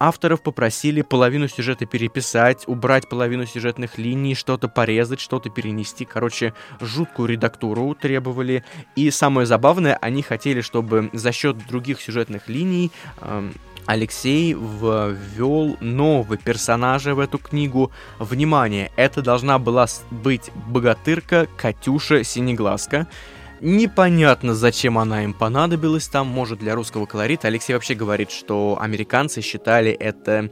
авторов 0.00 0.42
попросили 0.42 1.02
половину 1.02 1.46
сюжета 1.46 1.86
переписать, 1.86 2.64
убрать 2.66 3.08
половину 3.08 3.46
сюжетных 3.46 3.98
линий, 3.98 4.34
что-то 4.34 4.68
порезать, 4.68 5.20
что-то 5.20 5.50
перенести. 5.50 6.04
Короче, 6.04 6.54
жуткую 6.80 7.28
редактуру 7.28 7.94
требовали. 7.94 8.64
И 8.96 9.10
самое 9.10 9.46
забавное, 9.46 9.96
они 10.00 10.22
хотели, 10.22 10.62
чтобы 10.62 11.10
за 11.12 11.30
счет 11.30 11.58
других 11.68 12.00
сюжетных 12.00 12.48
линий 12.48 12.90
эм, 13.20 13.52
Алексей 13.86 14.52
ввел 14.54 15.76
нового 15.80 16.36
персонажа 16.36 17.14
в 17.14 17.18
эту 17.18 17.38
книгу. 17.38 17.92
Внимание, 18.18 18.90
это 18.96 19.20
должна 19.22 19.58
была 19.58 19.86
быть 20.10 20.50
богатырка 20.66 21.46
Катюша 21.56 22.24
Синеглазка. 22.24 23.06
Непонятно, 23.60 24.54
зачем 24.54 24.98
она 24.98 25.24
им 25.24 25.34
понадобилась 25.34 26.08
там, 26.08 26.26
может, 26.26 26.58
для 26.58 26.74
русского 26.74 27.04
колорита. 27.04 27.48
Алексей 27.48 27.74
вообще 27.74 27.94
говорит, 27.94 28.30
что 28.30 28.78
американцы 28.80 29.42
считали 29.42 29.90
это 29.90 30.50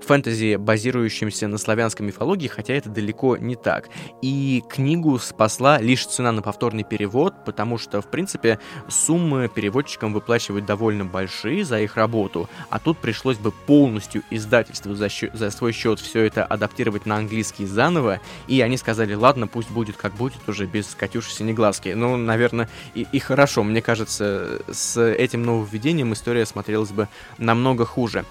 фэнтези, 0.00 0.56
базирующимся 0.56 1.48
на 1.48 1.58
славянской 1.58 2.06
мифологии, 2.06 2.48
хотя 2.48 2.74
это 2.74 2.88
далеко 2.90 3.36
не 3.36 3.56
так. 3.56 3.88
И 4.22 4.62
книгу 4.68 5.18
спасла 5.18 5.78
лишь 5.78 6.06
цена 6.06 6.32
на 6.32 6.42
повторный 6.42 6.84
перевод, 6.84 7.34
потому 7.44 7.78
что, 7.78 8.00
в 8.00 8.10
принципе, 8.10 8.58
суммы 8.88 9.48
переводчикам 9.48 10.12
выплачивают 10.12 10.66
довольно 10.66 11.04
большие 11.04 11.64
за 11.64 11.80
их 11.80 11.96
работу, 11.96 12.48
а 12.70 12.78
тут 12.78 12.98
пришлось 12.98 13.38
бы 13.38 13.52
полностью 13.52 14.22
издательству 14.30 14.94
за, 14.94 15.08
счет, 15.08 15.34
за 15.34 15.50
свой 15.50 15.72
счет 15.72 16.00
все 16.00 16.22
это 16.22 16.44
адаптировать 16.44 17.06
на 17.06 17.16
английский 17.16 17.66
заново, 17.66 18.20
и 18.48 18.60
они 18.60 18.76
сказали, 18.76 19.14
ладно, 19.14 19.46
пусть 19.46 19.70
будет 19.70 19.96
как 19.96 20.14
будет, 20.14 20.48
уже 20.48 20.66
без 20.66 20.94
Катюши 20.94 21.30
Синеглазки. 21.30 21.90
Ну, 21.90 22.16
наверное, 22.16 22.68
и, 22.94 23.06
и 23.12 23.18
хорошо, 23.18 23.62
мне 23.62 23.82
кажется, 23.82 24.60
с 24.70 25.00
этим 25.00 25.42
нововведением 25.42 26.12
история 26.12 26.46
смотрелась 26.46 26.90
бы 26.90 27.08
намного 27.38 27.84
хуже. 27.84 28.24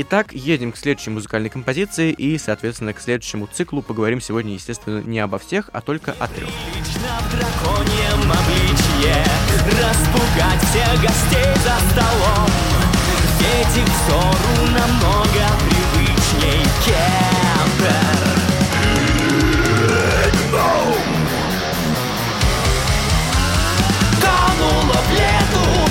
Итак, 0.00 0.32
едем 0.32 0.70
к 0.70 0.76
следующей 0.76 1.10
музыкальной 1.10 1.50
композиции 1.50 2.12
и, 2.12 2.38
соответственно, 2.38 2.92
к 2.92 3.00
следующему 3.00 3.48
циклу 3.52 3.82
поговорим 3.82 4.20
сегодня, 4.20 4.54
естественно, 4.54 5.00
не 5.00 5.18
обо 5.18 5.40
всех, 5.40 5.70
а 5.72 5.80
только 5.80 6.14
о 6.20 6.28
трех. 6.28 6.48
распугать 9.66 10.62
всех 10.70 11.02
гостей 11.02 11.52
за 11.64 11.74
столом. 11.90 12.48
Эти 13.40 13.80
взору 13.90 14.70
намного 14.70 15.48
привычней 15.66 16.62
кемпер. 16.84 18.18
Канула 24.22 24.94
в 24.94 25.10
лету 25.10 25.87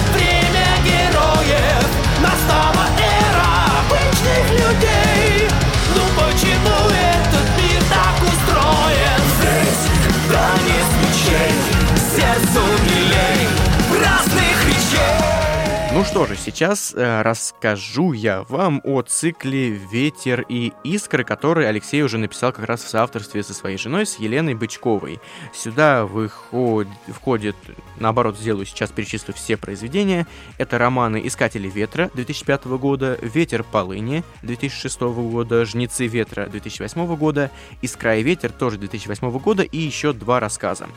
что 16.17 16.25
же, 16.25 16.35
сейчас 16.35 16.95
э, 16.95 17.21
расскажу 17.21 18.11
я 18.11 18.41
вам 18.49 18.81
о 18.83 19.03
цикле 19.03 19.69
«Ветер 19.69 20.43
и 20.49 20.73
искры», 20.83 21.23
который 21.23 21.69
Алексей 21.69 22.01
уже 22.01 22.17
написал 22.17 22.51
как 22.51 22.65
раз 22.65 22.83
в 22.83 22.89
соавторстве 22.89 23.43
со 23.43 23.53
своей 23.53 23.77
женой, 23.77 24.07
с 24.07 24.17
Еленой 24.17 24.55
Бычковой. 24.55 25.19
Сюда 25.53 26.07
выход... 26.07 26.87
входит, 27.07 27.55
наоборот, 27.99 28.35
сделаю 28.35 28.65
сейчас, 28.65 28.89
перечислю 28.89 29.35
все 29.35 29.57
произведения. 29.57 30.25
Это 30.57 30.79
романы 30.79 31.21
«Искатели 31.23 31.69
ветра» 31.69 32.09
2005 32.15 32.65
года, 32.65 33.19
«Ветер 33.21 33.63
полыни» 33.63 34.23
2006 34.41 34.99
года, 35.01 35.65
«Жнецы 35.65 36.07
ветра» 36.07 36.47
2008 36.47 37.15
года, 37.15 37.51
«Искра 37.83 38.17
и 38.17 38.23
ветер» 38.23 38.51
тоже 38.51 38.79
2008 38.79 39.37
года 39.37 39.61
и 39.61 39.77
еще 39.77 40.13
два 40.13 40.39
рассказа. 40.39 40.87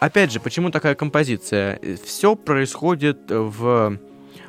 Опять 0.00 0.32
же, 0.32 0.40
почему 0.40 0.70
такая 0.70 0.94
композиция? 0.94 1.80
Все 2.04 2.36
происходит 2.36 3.18
в 3.28 3.98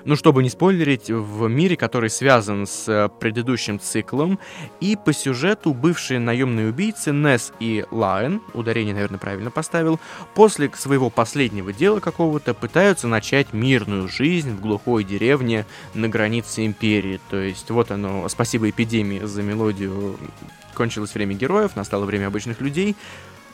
ну, 0.07 0.15
чтобы 0.15 0.41
не 0.41 0.49
спойлерить, 0.49 1.09
в 1.09 1.49
мире, 1.49 1.75
который 1.75 2.09
связан 2.09 2.65
с 2.65 3.11
предыдущим 3.19 3.77
циклом, 3.77 4.39
и 4.79 4.95
по 4.95 5.11
сюжету 5.11 5.73
бывшие 5.73 6.21
наемные 6.21 6.69
убийцы 6.69 7.11
Несс 7.11 7.51
и 7.59 7.83
Лайн, 7.91 8.41
ударение, 8.53 8.93
наверное, 8.93 9.19
правильно 9.19 9.51
поставил, 9.51 9.99
после 10.33 10.71
своего 10.75 11.09
последнего 11.09 11.73
дела 11.73 11.99
какого-то 11.99 12.53
пытаются 12.53 13.09
начать 13.09 13.51
мирную 13.51 14.07
жизнь 14.07 14.55
в 14.55 14.61
глухой 14.61 15.03
деревне 15.03 15.65
на 15.93 16.07
границе 16.07 16.65
империи. 16.65 17.19
То 17.29 17.37
есть 17.37 17.69
вот 17.69 17.91
оно, 17.91 18.29
спасибо 18.29 18.69
эпидемии 18.69 19.19
за 19.19 19.43
мелодию, 19.43 20.17
кончилось 20.73 21.13
время 21.15 21.35
героев, 21.35 21.75
настало 21.75 22.05
время 22.05 22.27
обычных 22.27 22.61
людей, 22.61 22.95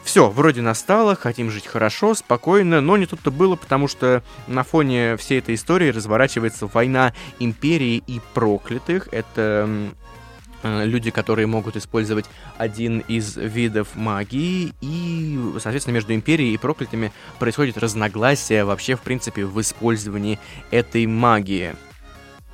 все, 0.03 0.29
вроде 0.29 0.61
настало, 0.61 1.15
хотим 1.15 1.49
жить 1.49 1.65
хорошо, 1.65 2.13
спокойно, 2.13 2.81
но 2.81 2.97
не 2.97 3.05
тут-то 3.05 3.31
было, 3.31 3.55
потому 3.55 3.87
что 3.87 4.21
на 4.47 4.63
фоне 4.63 5.17
всей 5.17 5.39
этой 5.39 5.55
истории 5.55 5.89
разворачивается 5.89 6.67
война 6.67 7.13
империи 7.39 8.03
и 8.05 8.19
проклятых. 8.33 9.07
Это 9.11 9.69
э, 10.61 10.85
люди, 10.85 11.09
которые 11.09 11.47
могут 11.47 11.77
использовать 11.77 12.25
один 12.57 12.99
из 12.99 13.37
видов 13.37 13.95
магии, 13.95 14.73
и, 14.81 15.39
соответственно, 15.61 15.95
между 15.95 16.13
империей 16.13 16.53
и 16.53 16.57
проклятыми 16.57 17.13
происходит 17.39 17.77
разногласие 17.77 18.65
вообще, 18.65 18.95
в 18.95 19.01
принципе, 19.01 19.45
в 19.45 19.59
использовании 19.61 20.37
этой 20.69 21.05
магии. 21.05 21.75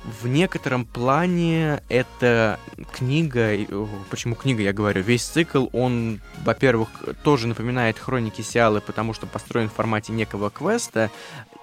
В 0.04 0.26
некотором 0.26 0.86
плане 0.86 1.82
эта 1.88 2.58
книга, 2.92 3.50
почему 4.08 4.34
книга, 4.34 4.62
я 4.62 4.72
говорю, 4.72 5.02
весь 5.02 5.24
цикл, 5.24 5.66
он, 5.72 6.20
во-первых, 6.42 6.88
тоже 7.22 7.46
напоминает 7.46 7.98
хроники 7.98 8.40
Сиалы, 8.40 8.80
потому 8.80 9.12
что 9.12 9.26
построен 9.26 9.68
в 9.68 9.74
формате 9.74 10.12
некого 10.12 10.48
квеста, 10.48 11.10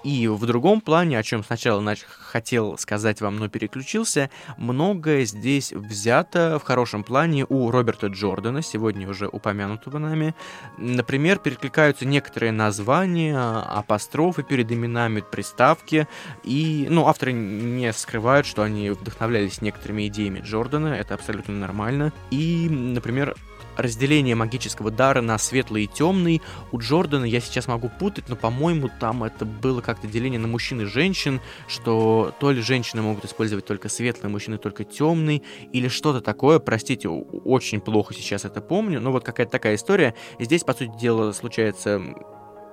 и 0.04 0.28
в 0.28 0.46
другом 0.46 0.80
плане, 0.80 1.18
о 1.18 1.24
чем 1.24 1.42
сначала 1.42 1.80
нач- 1.80 2.04
хотел 2.06 2.78
сказать 2.78 3.20
вам, 3.20 3.36
но 3.36 3.48
переключился, 3.48 4.30
многое 4.56 5.24
здесь 5.24 5.72
взято 5.72 6.60
в 6.60 6.64
хорошем 6.64 7.02
плане 7.02 7.44
у 7.48 7.70
Роберта 7.72 8.06
Джордана, 8.06 8.62
сегодня 8.62 9.08
уже 9.08 9.26
упомянутого 9.26 9.98
нами. 9.98 10.36
Например, 10.78 11.38
перекликаются 11.38 12.06
некоторые 12.06 12.52
названия, 12.52 13.36
апострофы 13.36 14.44
перед 14.44 14.70
именами, 14.70 15.20
приставки, 15.20 16.06
и, 16.44 16.86
ну, 16.88 17.08
авторы 17.08 17.32
не 17.32 17.92
скрывают, 17.92 18.27
что 18.46 18.62
они 18.62 18.90
вдохновлялись 18.90 19.62
некоторыми 19.62 20.06
идеями 20.08 20.40
Джордана, 20.40 20.88
это 20.88 21.14
абсолютно 21.14 21.54
нормально. 21.54 22.12
И, 22.30 22.68
например, 22.68 23.34
разделение 23.78 24.34
магического 24.34 24.90
дара 24.90 25.22
на 25.22 25.38
светлый 25.38 25.84
и 25.84 25.86
темный. 25.86 26.42
У 26.72 26.78
Джордана 26.78 27.24
я 27.24 27.40
сейчас 27.40 27.68
могу 27.68 27.88
путать, 27.88 28.28
но, 28.28 28.36
по-моему, 28.36 28.90
там 29.00 29.24
это 29.24 29.44
было 29.44 29.80
как-то 29.80 30.06
деление 30.06 30.40
на 30.40 30.48
мужчин 30.48 30.82
и 30.82 30.84
женщин, 30.84 31.40
что 31.68 32.34
то 32.40 32.50
ли 32.50 32.60
женщины 32.60 33.02
могут 33.02 33.24
использовать 33.24 33.64
только 33.64 33.88
светлый, 33.88 34.30
мужчины 34.30 34.58
только 34.58 34.84
темный, 34.84 35.42
или 35.72 35.88
что-то 35.88 36.20
такое. 36.20 36.58
Простите, 36.58 37.08
очень 37.08 37.80
плохо 37.80 38.14
сейчас 38.14 38.44
это 38.44 38.60
помню, 38.60 39.00
но 39.00 39.12
вот 39.12 39.24
какая-то 39.24 39.52
такая 39.52 39.76
история. 39.76 40.14
Здесь, 40.38 40.64
по 40.64 40.74
сути 40.74 40.92
дела, 40.98 41.32
случается 41.32 42.02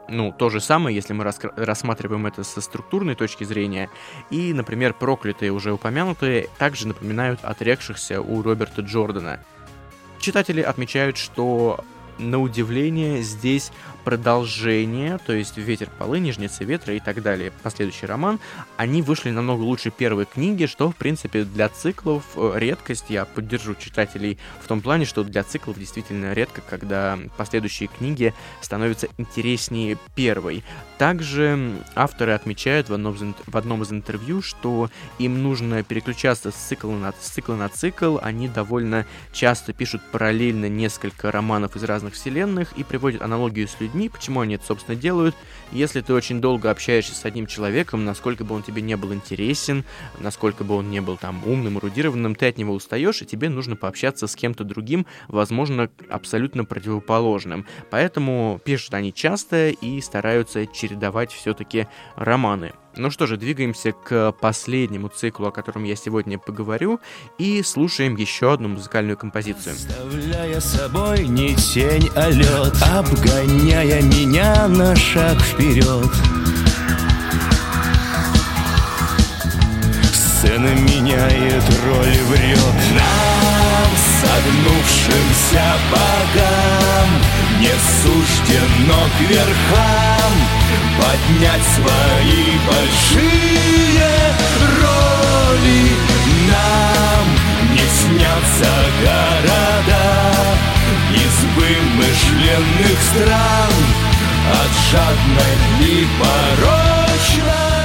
ну, 0.07 0.31
то 0.31 0.49
же 0.49 0.59
самое, 0.59 0.95
если 0.95 1.13
мы 1.13 1.23
рассматриваем 1.23 2.27
это 2.27 2.43
со 2.43 2.61
структурной 2.61 3.15
точки 3.15 3.43
зрения. 3.43 3.89
И, 4.29 4.53
например, 4.53 4.93
проклятые, 4.93 5.51
уже 5.51 5.73
упомянутые, 5.73 6.49
также 6.57 6.87
напоминают 6.87 7.39
отрекшихся 7.43 8.21
у 8.21 8.41
Роберта 8.41 8.81
Джордана. 8.81 9.39
Читатели 10.19 10.61
отмечают, 10.61 11.17
что 11.17 11.83
на 12.17 12.39
удивление 12.39 13.21
здесь 13.21 13.71
продолжение, 14.05 15.17
то 15.25 15.33
есть 15.33 15.57
«Ветер 15.57 15.89
полыни», 15.97 16.31
«Жнецы 16.31 16.63
ветра» 16.63 16.93
и 16.93 16.99
так 16.99 17.23
далее, 17.23 17.51
последующий 17.63 18.07
роман, 18.07 18.39
они 18.77 19.01
вышли 19.01 19.31
намного 19.31 19.63
лучше 19.63 19.89
первой 19.89 20.25
книги, 20.25 20.67
что, 20.67 20.91
в 20.91 20.95
принципе, 20.95 21.43
для 21.43 21.69
циклов 21.69 22.23
э, 22.35 22.53
редкость. 22.55 23.05
Я 23.09 23.25
поддержу 23.25 23.73
читателей 23.73 24.37
в 24.61 24.67
том 24.67 24.81
плане, 24.81 25.05
что 25.05 25.23
для 25.23 25.43
циклов 25.43 25.79
действительно 25.79 26.33
редко, 26.33 26.61
когда 26.69 27.17
последующие 27.35 27.89
книги 27.89 28.33
становятся 28.61 29.07
интереснее 29.17 29.97
первой. 30.13 30.63
Также 30.99 31.75
авторы 31.95 32.33
отмечают 32.33 32.89
в 32.89 32.93
одном, 32.93 33.15
из, 33.15 33.35
в 33.47 33.57
одном 33.57 33.81
из 33.81 33.91
интервью, 33.91 34.41
что 34.41 34.89
им 35.17 35.41
нужно 35.41 35.83
переключаться 35.83 36.51
с 36.51 36.55
цикла 36.55 36.91
на, 36.91 37.11
с 37.19 37.29
цикла 37.29 37.55
на 37.55 37.69
цикл. 37.69 38.19
Они 38.21 38.47
довольно 38.47 39.05
часто 39.33 39.73
пишут 39.73 40.01
параллельно 40.11 40.69
несколько 40.69 41.31
романов 41.31 41.75
из 41.75 41.83
разных 41.83 42.13
вселенных 42.13 42.71
и 42.73 42.83
приводят 42.83 43.21
аналогию 43.21 43.67
с 43.67 43.79
людьми, 43.79 43.94
людьми, 43.95 44.09
почему 44.09 44.41
они 44.41 44.55
это, 44.55 44.65
собственно, 44.65 44.95
делают. 44.95 45.35
Если 45.71 46.01
ты 46.01 46.13
очень 46.13 46.41
долго 46.41 46.69
общаешься 46.69 47.15
с 47.15 47.25
одним 47.25 47.47
человеком, 47.47 48.05
насколько 48.05 48.43
бы 48.43 48.53
он 48.53 48.61
тебе 48.61 48.81
не 48.81 48.95
был 48.97 49.13
интересен, 49.13 49.83
насколько 50.19 50.63
бы 50.63 50.75
он 50.75 50.91
не 50.91 51.01
был 51.01 51.17
там 51.17 51.41
умным, 51.45 51.77
эрудированным, 51.79 52.35
ты 52.35 52.47
от 52.47 52.57
него 52.57 52.73
устаешь, 52.73 53.21
и 53.21 53.25
тебе 53.25 53.49
нужно 53.49 53.75
пообщаться 53.75 54.27
с 54.27 54.35
кем-то 54.35 54.63
другим, 54.63 55.05
возможно, 55.27 55.89
абсолютно 56.09 56.65
противоположным. 56.65 57.65
Поэтому 57.89 58.59
пишут 58.63 58.93
они 58.93 59.13
часто 59.13 59.69
и 59.69 60.01
стараются 60.01 60.67
чередовать 60.67 61.31
все-таки 61.31 61.87
романы. 62.15 62.73
Ну 62.97 63.11
что 63.11 63.27
же, 63.27 63.35
двигаемся 63.35 63.91
к 63.91 64.31
последнему 64.39 65.09
циклу, 65.09 65.47
о 65.47 65.51
котором 65.51 65.83
я 65.83 65.95
сегодня 65.97 66.39
поговорю, 66.39 67.01
и 67.37 67.61
слушаем 67.61 68.15
еще 68.15 68.53
одну 68.53 68.69
музыкальную 68.69 69.17
композицию. 69.17 69.75
Оставляя 69.75 70.59
собой 70.61 71.27
не 71.27 71.55
тень, 71.55 72.09
а 72.15 72.29
лед, 72.29 72.73
обгоняя 72.93 74.01
меня 74.01 74.67
на 74.69 74.95
шаг 74.95 75.37
вперед. 75.41 76.09
Сцена 80.13 80.73
меняет 80.75 81.63
роль, 81.85 82.17
врет 82.29 82.75
Нам, 82.93 83.89
согнувшимся 84.21 85.63
богам 85.91 87.09
Не 87.59 87.73
суждено 88.03 89.09
к 89.17 89.29
верхам 89.29 90.64
Поднять 90.97 91.63
свои 91.63 92.57
большие 92.67 94.35
роли. 94.81 95.81
Нам 96.51 97.25
не 97.73 97.85
снятся 97.87 98.73
города 99.01 100.05
Из 101.13 101.35
вымышленных 101.55 102.97
стран. 103.11 103.73
От 104.51 104.71
жадной 104.91 105.55
и 105.81 106.07
порочной 106.19 107.75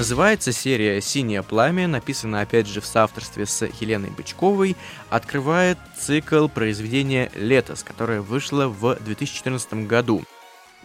Называется 0.00 0.50
серия 0.50 1.02
«Синее 1.02 1.42
пламя», 1.42 1.86
написана 1.86 2.40
опять 2.40 2.66
же 2.66 2.80
в 2.80 2.86
соавторстве 2.86 3.44
с 3.44 3.66
Еленой 3.80 4.08
Бычковой, 4.08 4.74
открывает 5.10 5.76
цикл 5.98 6.48
произведения 6.48 7.30
«Летос», 7.34 7.82
которое 7.82 8.22
вышло 8.22 8.66
в 8.68 8.96
2014 8.98 9.86
году. 9.86 10.24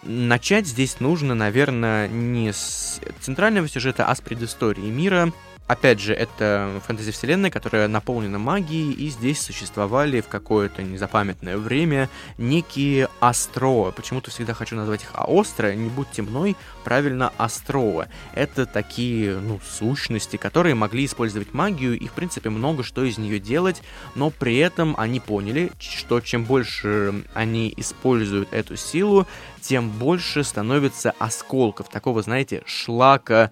Начать 0.05 0.67
здесь 0.67 0.99
нужно, 0.99 1.33
наверное, 1.33 2.07
не 2.07 2.53
с 2.53 3.01
центрального 3.21 3.67
сюжета, 3.67 4.05
а 4.05 4.15
с 4.15 4.21
предыстории 4.21 4.89
мира, 4.89 5.33
Опять 5.67 5.99
же, 5.99 6.13
это 6.13 6.79
фэнтези-вселенная, 6.85 7.49
которая 7.49 7.87
наполнена 7.87 8.37
магией, 8.37 8.91
и 8.91 9.09
здесь 9.09 9.41
существовали 9.41 10.21
в 10.21 10.27
какое-то 10.27 10.83
незапамятное 10.83 11.57
время 11.57 12.07
некие 12.37 13.09
астроа. 13.19 13.89
Почему-то 13.89 14.29
всегда 14.29 14.53
хочу 14.53 14.75
назвать 14.75 15.01
их 15.01 15.09
аостро, 15.13 15.73
не 15.73 15.89
будьте 15.89 16.21
мной, 16.21 16.55
правильно, 16.83 17.33
астроа. 17.37 18.09
Это 18.35 18.67
такие, 18.67 19.39
ну, 19.39 19.59
сущности, 19.67 20.37
которые 20.37 20.75
могли 20.75 21.05
использовать 21.05 21.53
магию 21.53 21.97
и, 21.97 22.07
в 22.07 22.11
принципе, 22.11 22.51
много 22.51 22.83
что 22.83 23.03
из 23.03 23.17
нее 23.17 23.39
делать, 23.39 23.81
но 24.13 24.29
при 24.29 24.57
этом 24.57 24.93
они 24.99 25.19
поняли, 25.19 25.71
что 25.79 26.21
чем 26.21 26.45
больше 26.45 27.23
они 27.33 27.73
используют 27.75 28.53
эту 28.53 28.75
силу, 28.75 29.25
тем 29.61 29.89
больше 29.89 30.43
становится 30.43 31.15
осколков, 31.17 31.89
такого, 31.89 32.21
знаете, 32.21 32.61
шлака, 32.67 33.51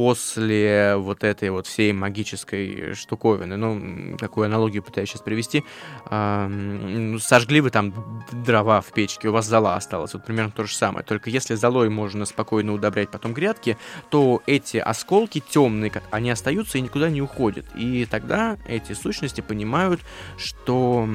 после 0.00 0.96
вот 0.96 1.24
этой 1.24 1.50
вот 1.50 1.66
всей 1.66 1.92
магической 1.92 2.94
штуковины, 2.94 3.58
ну, 3.58 4.16
какую 4.16 4.46
аналогию 4.46 4.82
пытаюсь 4.82 5.10
сейчас 5.10 5.20
привести, 5.20 5.62
э, 6.10 7.16
сожгли 7.20 7.60
вы 7.60 7.68
там 7.68 7.92
дрова 8.32 8.80
в 8.80 8.90
печке, 8.94 9.28
у 9.28 9.32
вас 9.32 9.46
зола 9.46 9.76
осталась, 9.76 10.14
вот 10.14 10.24
примерно 10.24 10.52
то 10.52 10.64
же 10.64 10.74
самое, 10.74 11.04
только 11.04 11.28
если 11.28 11.54
золой 11.54 11.90
можно 11.90 12.24
спокойно 12.24 12.72
удобрять 12.72 13.10
потом 13.10 13.34
грядки, 13.34 13.76
то 14.08 14.42
эти 14.46 14.78
осколки 14.78 15.42
темные, 15.46 15.92
они 16.10 16.30
остаются 16.30 16.78
и 16.78 16.80
никуда 16.80 17.10
не 17.10 17.20
уходят, 17.20 17.66
и 17.76 18.06
тогда 18.06 18.56
эти 18.66 18.94
сущности 18.94 19.42
понимают, 19.42 20.00
что 20.38 21.06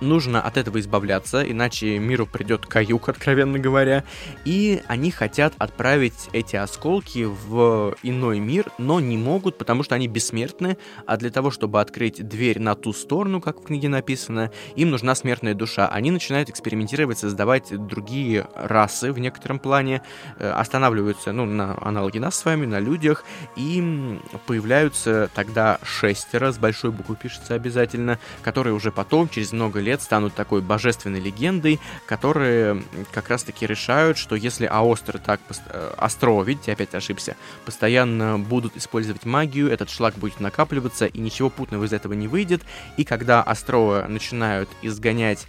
нужно 0.00 0.40
от 0.40 0.56
этого 0.56 0.80
избавляться, 0.80 1.42
иначе 1.42 1.98
миру 1.98 2.26
придет 2.26 2.66
каюк, 2.66 3.08
откровенно 3.08 3.58
говоря. 3.58 4.04
И 4.44 4.82
они 4.86 5.10
хотят 5.10 5.54
отправить 5.58 6.28
эти 6.32 6.56
осколки 6.56 7.26
в 7.26 7.94
иной 8.02 8.38
мир, 8.38 8.70
но 8.78 9.00
не 9.00 9.16
могут, 9.16 9.58
потому 9.58 9.82
что 9.82 9.94
они 9.94 10.08
бессмертны, 10.08 10.76
а 11.06 11.16
для 11.16 11.30
того, 11.30 11.50
чтобы 11.50 11.80
открыть 11.80 12.26
дверь 12.26 12.58
на 12.60 12.74
ту 12.74 12.92
сторону, 12.92 13.40
как 13.40 13.60
в 13.60 13.64
книге 13.64 13.88
написано, 13.88 14.50
им 14.76 14.90
нужна 14.90 15.14
смертная 15.14 15.54
душа. 15.54 15.88
Они 15.88 16.10
начинают 16.10 16.50
экспериментировать, 16.50 17.18
создавать 17.18 17.76
другие 17.86 18.46
расы 18.54 19.12
в 19.12 19.18
некотором 19.18 19.58
плане, 19.58 20.02
э, 20.38 20.50
останавливаются, 20.50 21.32
ну, 21.32 21.44
на 21.44 21.76
аналоги 21.80 22.18
нас 22.18 22.36
с 22.36 22.44
вами, 22.44 22.66
на 22.66 22.80
людях, 22.80 23.24
и 23.56 24.18
появляются 24.46 25.30
тогда 25.34 25.78
шестеро, 25.82 26.52
с 26.52 26.58
большой 26.58 26.90
буквы 26.90 27.16
пишется 27.16 27.54
обязательно, 27.54 28.18
которые 28.42 28.74
уже 28.74 28.92
потом, 28.92 29.28
через 29.28 29.52
много 29.52 29.80
лет, 29.80 29.89
лет 29.90 30.02
станут 30.02 30.34
такой 30.34 30.60
божественной 30.60 31.20
легендой, 31.20 31.80
которые 32.06 32.82
как 33.12 33.28
раз-таки 33.28 33.66
решают, 33.66 34.18
что 34.18 34.36
если 34.36 34.66
Аостры 34.66 35.18
так, 35.18 35.40
э, 35.68 35.94
Остро, 35.98 36.42
видите, 36.42 36.72
опять 36.72 36.94
ошибся, 36.94 37.36
постоянно 37.64 38.38
будут 38.38 38.76
использовать 38.76 39.24
магию, 39.24 39.68
этот 39.68 39.90
шлак 39.90 40.14
будет 40.14 40.38
накапливаться, 40.38 41.06
и 41.06 41.18
ничего 41.18 41.50
путного 41.50 41.84
из 41.84 41.92
этого 41.92 42.12
не 42.12 42.28
выйдет, 42.28 42.62
и 42.96 43.04
когда 43.04 43.42
Острова 43.42 44.06
начинают 44.08 44.68
изгонять 44.82 45.46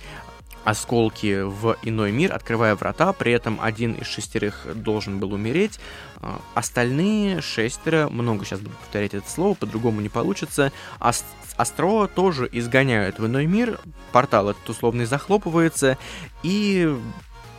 осколки 0.63 1.41
в 1.41 1.77
иной 1.83 2.11
мир, 2.11 2.33
открывая 2.33 2.75
врата, 2.75 3.13
при 3.13 3.31
этом 3.31 3.59
один 3.61 3.93
из 3.93 4.07
шестерых 4.07 4.65
должен 4.75 5.19
был 5.19 5.33
умереть, 5.33 5.79
а, 6.17 6.41
остальные 6.53 7.41
шестеро, 7.41 8.09
много 8.09 8.45
сейчас 8.45 8.59
буду 8.59 8.75
повторять 8.75 9.13
это 9.13 9.29
слово, 9.29 9.55
по-другому 9.55 10.01
не 10.01 10.09
получится, 10.09 10.71
Ас 10.99 11.25
Астро 11.57 12.07
тоже 12.07 12.49
изгоняют 12.51 13.19
в 13.19 13.27
иной 13.27 13.45
мир, 13.45 13.79
портал 14.11 14.49
этот 14.49 14.67
условный 14.69 15.05
захлопывается, 15.05 15.97
и 16.43 16.97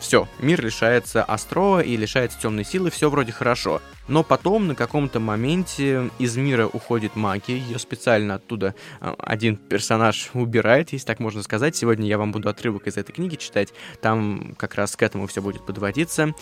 все, 0.02 0.28
мир 0.40 0.62
лишается 0.62 1.22
Астро 1.22 1.80
и 1.80 1.96
лишается 1.96 2.38
темной 2.38 2.64
силы, 2.64 2.90
все 2.90 3.08
вроде 3.08 3.32
хорошо. 3.32 3.80
Но 4.08 4.24
потом 4.24 4.66
на 4.66 4.74
каком-то 4.74 5.20
моменте 5.20 6.10
из 6.18 6.36
мира 6.36 6.66
уходит 6.66 7.14
магия, 7.14 7.56
ее 7.56 7.78
специально 7.78 8.34
оттуда 8.34 8.74
а, 9.00 9.14
один 9.16 9.56
персонаж 9.56 10.30
убирает, 10.34 10.92
если 10.92 11.06
так 11.06 11.20
можно 11.20 11.42
сказать. 11.42 11.76
Сегодня 11.76 12.08
я 12.08 12.18
вам 12.18 12.32
буду 12.32 12.48
отрывок 12.48 12.88
из 12.88 12.96
этой 12.96 13.12
книги 13.12 13.36
читать, 13.36 13.72
там 14.00 14.56
как 14.58 14.74
раз 14.74 14.96
к 14.96 15.02
этому 15.02 15.28
все 15.28 15.40
будет 15.40 15.64
подводиться. 15.64 16.34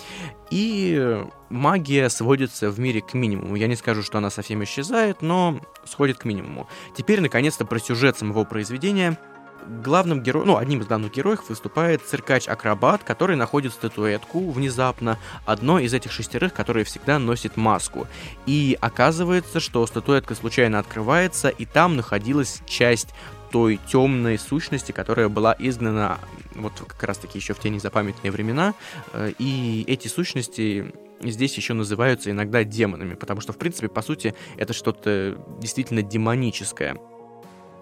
И 0.51 1.23
магия 1.51 2.09
сводится 2.09 2.71
в 2.71 2.81
мире 2.81 3.03
к 3.03 3.13
минимуму. 3.13 3.57
Я 3.57 3.67
не 3.67 3.77
скажу, 3.77 4.03
что 4.03 4.19
она 4.19 4.31
совсем 4.31 4.65
исчезает, 4.65 5.21
но 5.21 5.61
сходит 5.85 6.17
к 6.17 6.25
минимуму. 6.25 6.67
Теперь, 6.97 7.21
наконец-то, 7.21 7.67
про 7.67 7.79
сюжет 7.79 8.17
самого 8.17 8.45
произведения– 8.45 9.19
главным 9.67 10.23
героем, 10.23 10.47
ну, 10.47 10.57
одним 10.57 10.81
из 10.81 10.87
главных 10.87 11.13
героев 11.13 11.49
выступает 11.49 12.03
циркач-акробат, 12.03 13.03
который 13.05 13.37
находит 13.37 13.73
статуэтку 13.73 14.51
внезапно, 14.51 15.19
одной 15.47 15.85
из 15.85 15.95
этих 15.95 16.13
шестерых, 16.13 16.53
которые 16.53 16.85
всегда 16.85 17.19
носит 17.19 17.57
маску. 17.57 18.07
И 18.47 18.77
оказывается, 18.81 19.61
что 19.61 19.87
статуэтка 19.87 20.35
случайно 20.35 20.79
открывается, 20.79 21.49
и 21.49 21.65
там 21.65 21.97
находилась 21.97 22.61
часть 22.67 23.09
той 23.51 23.81
темной 23.89 24.39
сущности, 24.39 24.93
которая 24.93 25.29
была 25.29 25.57
изгнана 25.59 26.19
вот 26.55 26.73
как 26.87 27.03
раз-таки 27.03 27.39
еще 27.39 27.55
в 27.55 27.59
те 27.59 27.69
незапамятные 27.69 28.31
времена. 28.31 28.75
Э, 29.13 29.33
и 29.39 29.85
эти 29.89 30.09
сущности 30.09 30.93
здесь 31.21 31.57
еще 31.57 31.75
называются 31.75 32.31
иногда 32.31 32.65
демонами, 32.65 33.15
потому 33.15 33.41
что, 33.41 33.53
в 33.53 33.59
принципе, 33.59 33.89
по 33.89 34.03
сути, 34.03 34.35
это 34.57 34.73
что-то 34.73 35.37
действительно 35.61 36.03
демоническое 36.03 36.97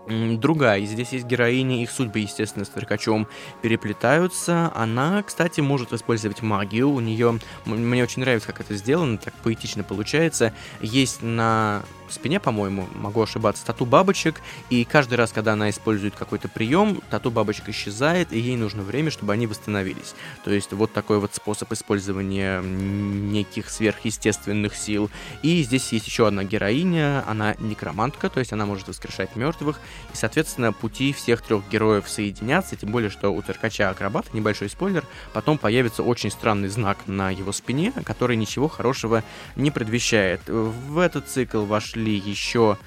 другая. 0.08 0.80
И 0.80 0.86
здесь 0.86 1.12
есть 1.12 1.26
героиня, 1.26 1.82
их 1.82 1.90
судьбы, 1.90 2.20
естественно, 2.20 2.64
с 2.64 2.68
Циркачом 2.68 3.28
переплетаются. 3.62 4.72
Она, 4.74 5.22
кстати, 5.22 5.60
может 5.60 5.92
использовать 5.92 6.42
магию. 6.42 6.90
У 6.90 7.00
нее, 7.00 7.38
мне 7.64 8.02
очень 8.02 8.20
нравится, 8.20 8.48
как 8.48 8.60
это 8.60 8.74
сделано, 8.74 9.18
так 9.18 9.34
поэтично 9.42 9.84
получается. 9.84 10.52
Есть 10.80 11.22
на 11.22 11.82
спине, 12.12 12.40
по-моему, 12.40 12.88
могу 12.94 13.22
ошибаться, 13.22 13.64
тату 13.64 13.84
бабочек, 13.84 14.40
и 14.70 14.84
каждый 14.84 15.14
раз, 15.14 15.32
когда 15.32 15.52
она 15.52 15.70
использует 15.70 16.14
какой-то 16.14 16.48
прием, 16.48 17.00
тату 17.10 17.30
бабочек 17.30 17.68
исчезает, 17.68 18.32
и 18.32 18.38
ей 18.38 18.56
нужно 18.56 18.82
время, 18.82 19.10
чтобы 19.10 19.32
они 19.32 19.46
восстановились. 19.46 20.14
То 20.44 20.50
есть 20.50 20.72
вот 20.72 20.92
такой 20.92 21.18
вот 21.18 21.34
способ 21.34 21.72
использования 21.72 22.60
неких 22.60 23.70
сверхъестественных 23.70 24.74
сил. 24.74 25.10
И 25.42 25.62
здесь 25.62 25.92
есть 25.92 26.06
еще 26.06 26.26
одна 26.26 26.44
героиня, 26.44 27.24
она 27.26 27.54
некромантка, 27.58 28.28
то 28.28 28.40
есть 28.40 28.52
она 28.52 28.66
может 28.66 28.88
воскрешать 28.88 29.36
мертвых, 29.36 29.80
и, 30.12 30.16
соответственно, 30.16 30.72
пути 30.72 31.12
всех 31.12 31.42
трех 31.42 31.68
героев 31.68 32.08
соединятся, 32.08 32.76
тем 32.76 32.90
более, 32.90 33.10
что 33.10 33.30
у 33.30 33.42
циркача 33.42 33.90
акробата, 33.90 34.28
небольшой 34.32 34.68
спойлер, 34.68 35.04
потом 35.32 35.58
появится 35.58 36.02
очень 36.02 36.30
странный 36.30 36.68
знак 36.68 36.98
на 37.06 37.30
его 37.30 37.52
спине, 37.52 37.92
который 38.04 38.36
ничего 38.36 38.68
хорошего 38.68 39.24
не 39.56 39.70
предвещает. 39.70 40.40
В 40.48 40.98
этот 40.98 41.28
цикл 41.28 41.64
вошли 41.64 41.97
вошли 41.98 42.16
еще 42.16 42.78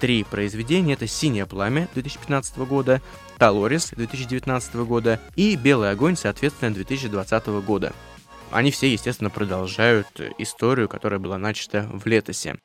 три 0.00 0.24
произведения. 0.24 0.94
Это 0.94 1.06
«Синее 1.06 1.46
пламя» 1.46 1.88
2015 1.94 2.58
года, 2.58 3.02
«Талорис» 3.38 3.90
2019 3.90 4.74
года 4.86 5.20
и 5.34 5.56
«Белый 5.56 5.90
огонь», 5.90 6.16
соответственно, 6.16 6.72
2020 6.72 7.46
года. 7.66 7.92
Они 8.52 8.70
все, 8.70 8.90
естественно, 8.90 9.30
продолжают 9.30 10.08
историю, 10.38 10.88
которая 10.88 11.20
была 11.20 11.38
начата 11.38 11.88
в 11.92 12.06
Летосе. 12.06 12.58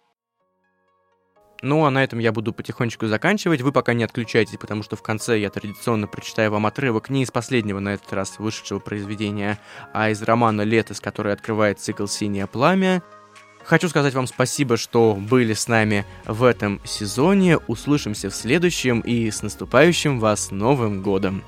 Ну 1.61 1.85
а 1.85 1.89
на 1.89 2.03
этом 2.03 2.19
я 2.19 2.31
буду 2.31 2.53
потихонечку 2.53 3.07
заканчивать. 3.07 3.61
Вы 3.61 3.71
пока 3.71 3.93
не 3.93 4.03
отключайтесь, 4.03 4.57
потому 4.57 4.83
что 4.83 4.95
в 4.95 5.01
конце 5.01 5.39
я 5.39 5.49
традиционно 5.49 6.05
прочитаю 6.07 6.51
вам 6.51 6.65
отрывок 6.65 7.09
не 7.09 7.23
из 7.23 7.31
последнего 7.31 7.79
на 7.79 7.93
этот 7.95 8.11
раз 8.13 8.39
вышедшего 8.39 8.79
произведения, 8.79 9.59
а 9.93 10.09
из 10.09 10.21
романа 10.21 10.61
«Летос», 10.61 10.99
который 10.99 11.33
открывает 11.33 11.79
цикл 11.79 12.05
«Синее 12.05 12.45
пламя». 12.45 13.01
Хочу 13.65 13.89
сказать 13.89 14.13
вам 14.13 14.27
спасибо, 14.27 14.77
что 14.77 15.15
были 15.15 15.53
с 15.53 15.67
нами 15.67 16.05
в 16.25 16.43
этом 16.43 16.79
сезоне. 16.85 17.57
Услышимся 17.57 18.29
в 18.29 18.35
следующем 18.35 18.99
и 18.99 19.31
с 19.31 19.41
наступающим 19.41 20.19
вас 20.19 20.51
Новым 20.51 21.01
Годом! 21.01 21.43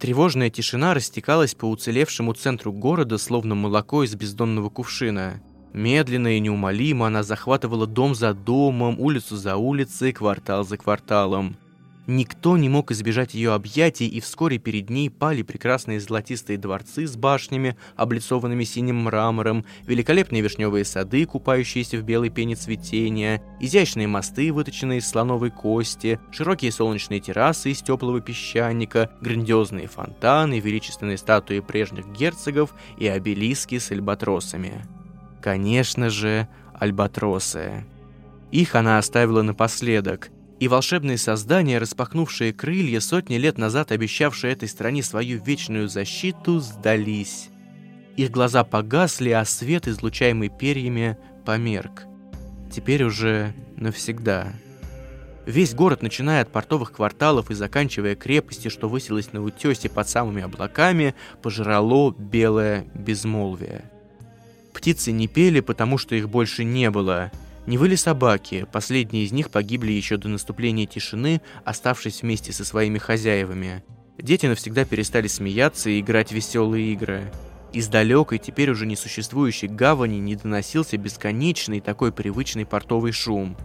Тревожная 0.00 0.50
тишина 0.50 0.92
растекалась 0.92 1.54
по 1.54 1.66
уцелевшему 1.66 2.32
центру 2.34 2.72
города, 2.72 3.16
словно 3.16 3.54
молоко 3.54 4.02
из 4.02 4.16
бездонного 4.16 4.70
кувшина. 4.70 5.40
Медленно 5.72 6.36
и 6.36 6.40
неумолимо 6.40 7.06
она 7.06 7.22
захватывала 7.22 7.86
дом 7.86 8.16
за 8.16 8.34
домом, 8.34 8.98
улицу 8.98 9.36
за 9.36 9.54
улицей, 9.54 10.12
квартал 10.12 10.64
за 10.64 10.76
кварталом. 10.78 11.56
Никто 12.06 12.58
не 12.58 12.68
мог 12.68 12.90
избежать 12.90 13.32
ее 13.32 13.54
объятий, 13.54 14.06
и 14.06 14.20
вскоре 14.20 14.58
перед 14.58 14.90
ней 14.90 15.08
пали 15.08 15.42
прекрасные 15.42 16.00
золотистые 16.00 16.58
дворцы 16.58 17.06
с 17.06 17.16
башнями, 17.16 17.78
облицованными 17.96 18.64
синим 18.64 19.04
мрамором, 19.04 19.64
великолепные 19.86 20.42
вишневые 20.42 20.84
сады, 20.84 21.24
купающиеся 21.24 21.96
в 21.96 22.02
белой 22.02 22.28
пене 22.28 22.56
цветения, 22.56 23.42
изящные 23.58 24.06
мосты, 24.06 24.52
выточенные 24.52 24.98
из 24.98 25.08
слоновой 25.08 25.50
кости, 25.50 26.20
широкие 26.30 26.72
солнечные 26.72 27.20
террасы 27.20 27.70
из 27.70 27.80
теплого 27.80 28.20
песчаника, 28.20 29.10
грандиозные 29.22 29.86
фонтаны, 29.86 30.60
величественные 30.60 31.16
статуи 31.16 31.60
прежних 31.60 32.06
герцогов 32.12 32.74
и 32.98 33.06
обелиски 33.06 33.78
с 33.78 33.90
альбатросами. 33.90 34.84
Конечно 35.40 36.10
же, 36.10 36.48
альбатросы. 36.74 37.86
Их 38.50 38.74
она 38.74 38.98
оставила 38.98 39.42
напоследок, 39.42 40.30
и 40.60 40.68
волшебные 40.68 41.18
создания, 41.18 41.78
распахнувшие 41.78 42.52
крылья, 42.52 43.00
сотни 43.00 43.36
лет 43.36 43.58
назад 43.58 43.92
обещавшие 43.92 44.52
этой 44.52 44.68
стране 44.68 45.02
свою 45.02 45.42
вечную 45.42 45.88
защиту, 45.88 46.60
сдались. 46.60 47.48
Их 48.16 48.30
глаза 48.30 48.62
погасли, 48.62 49.30
а 49.30 49.44
свет, 49.44 49.88
излучаемый 49.88 50.48
перьями, 50.48 51.18
померк. 51.44 52.04
Теперь 52.70 53.02
уже 53.02 53.52
навсегда. 53.76 54.52
Весь 55.46 55.74
город, 55.74 56.02
начиная 56.02 56.42
от 56.42 56.50
портовых 56.50 56.92
кварталов 56.92 57.50
и 57.50 57.54
заканчивая 57.54 58.14
крепости, 58.14 58.68
что 58.68 58.88
высилась 58.88 59.32
на 59.32 59.42
утесе 59.42 59.90
под 59.90 60.08
самыми 60.08 60.42
облаками, 60.42 61.14
пожрало 61.42 62.12
белое 62.12 62.86
безмолвие. 62.94 63.90
Птицы 64.72 65.12
не 65.12 65.28
пели, 65.28 65.60
потому 65.60 65.98
что 65.98 66.14
их 66.14 66.28
больше 66.28 66.64
не 66.64 66.90
было— 66.90 67.30
не 67.66 67.78
выли 67.78 67.94
собаки, 67.94 68.66
последние 68.70 69.24
из 69.24 69.32
них 69.32 69.50
погибли 69.50 69.92
еще 69.92 70.16
до 70.16 70.28
наступления 70.28 70.86
тишины, 70.86 71.40
оставшись 71.64 72.22
вместе 72.22 72.52
со 72.52 72.64
своими 72.64 72.98
хозяевами. 72.98 73.82
Дети 74.18 74.46
навсегда 74.46 74.84
перестали 74.84 75.26
смеяться 75.26 75.90
и 75.90 76.00
играть 76.00 76.30
веселые 76.30 76.92
игры. 76.92 77.32
Из 77.72 77.88
далекой, 77.88 78.38
теперь 78.38 78.70
уже 78.70 78.86
не 78.86 78.94
существующей 78.94 79.66
гавани 79.66 80.18
не 80.18 80.36
доносился 80.36 80.96
бесконечный 80.96 81.80
такой 81.80 82.12
привычный 82.12 82.66
портовый 82.66 83.12
шум. 83.12 83.56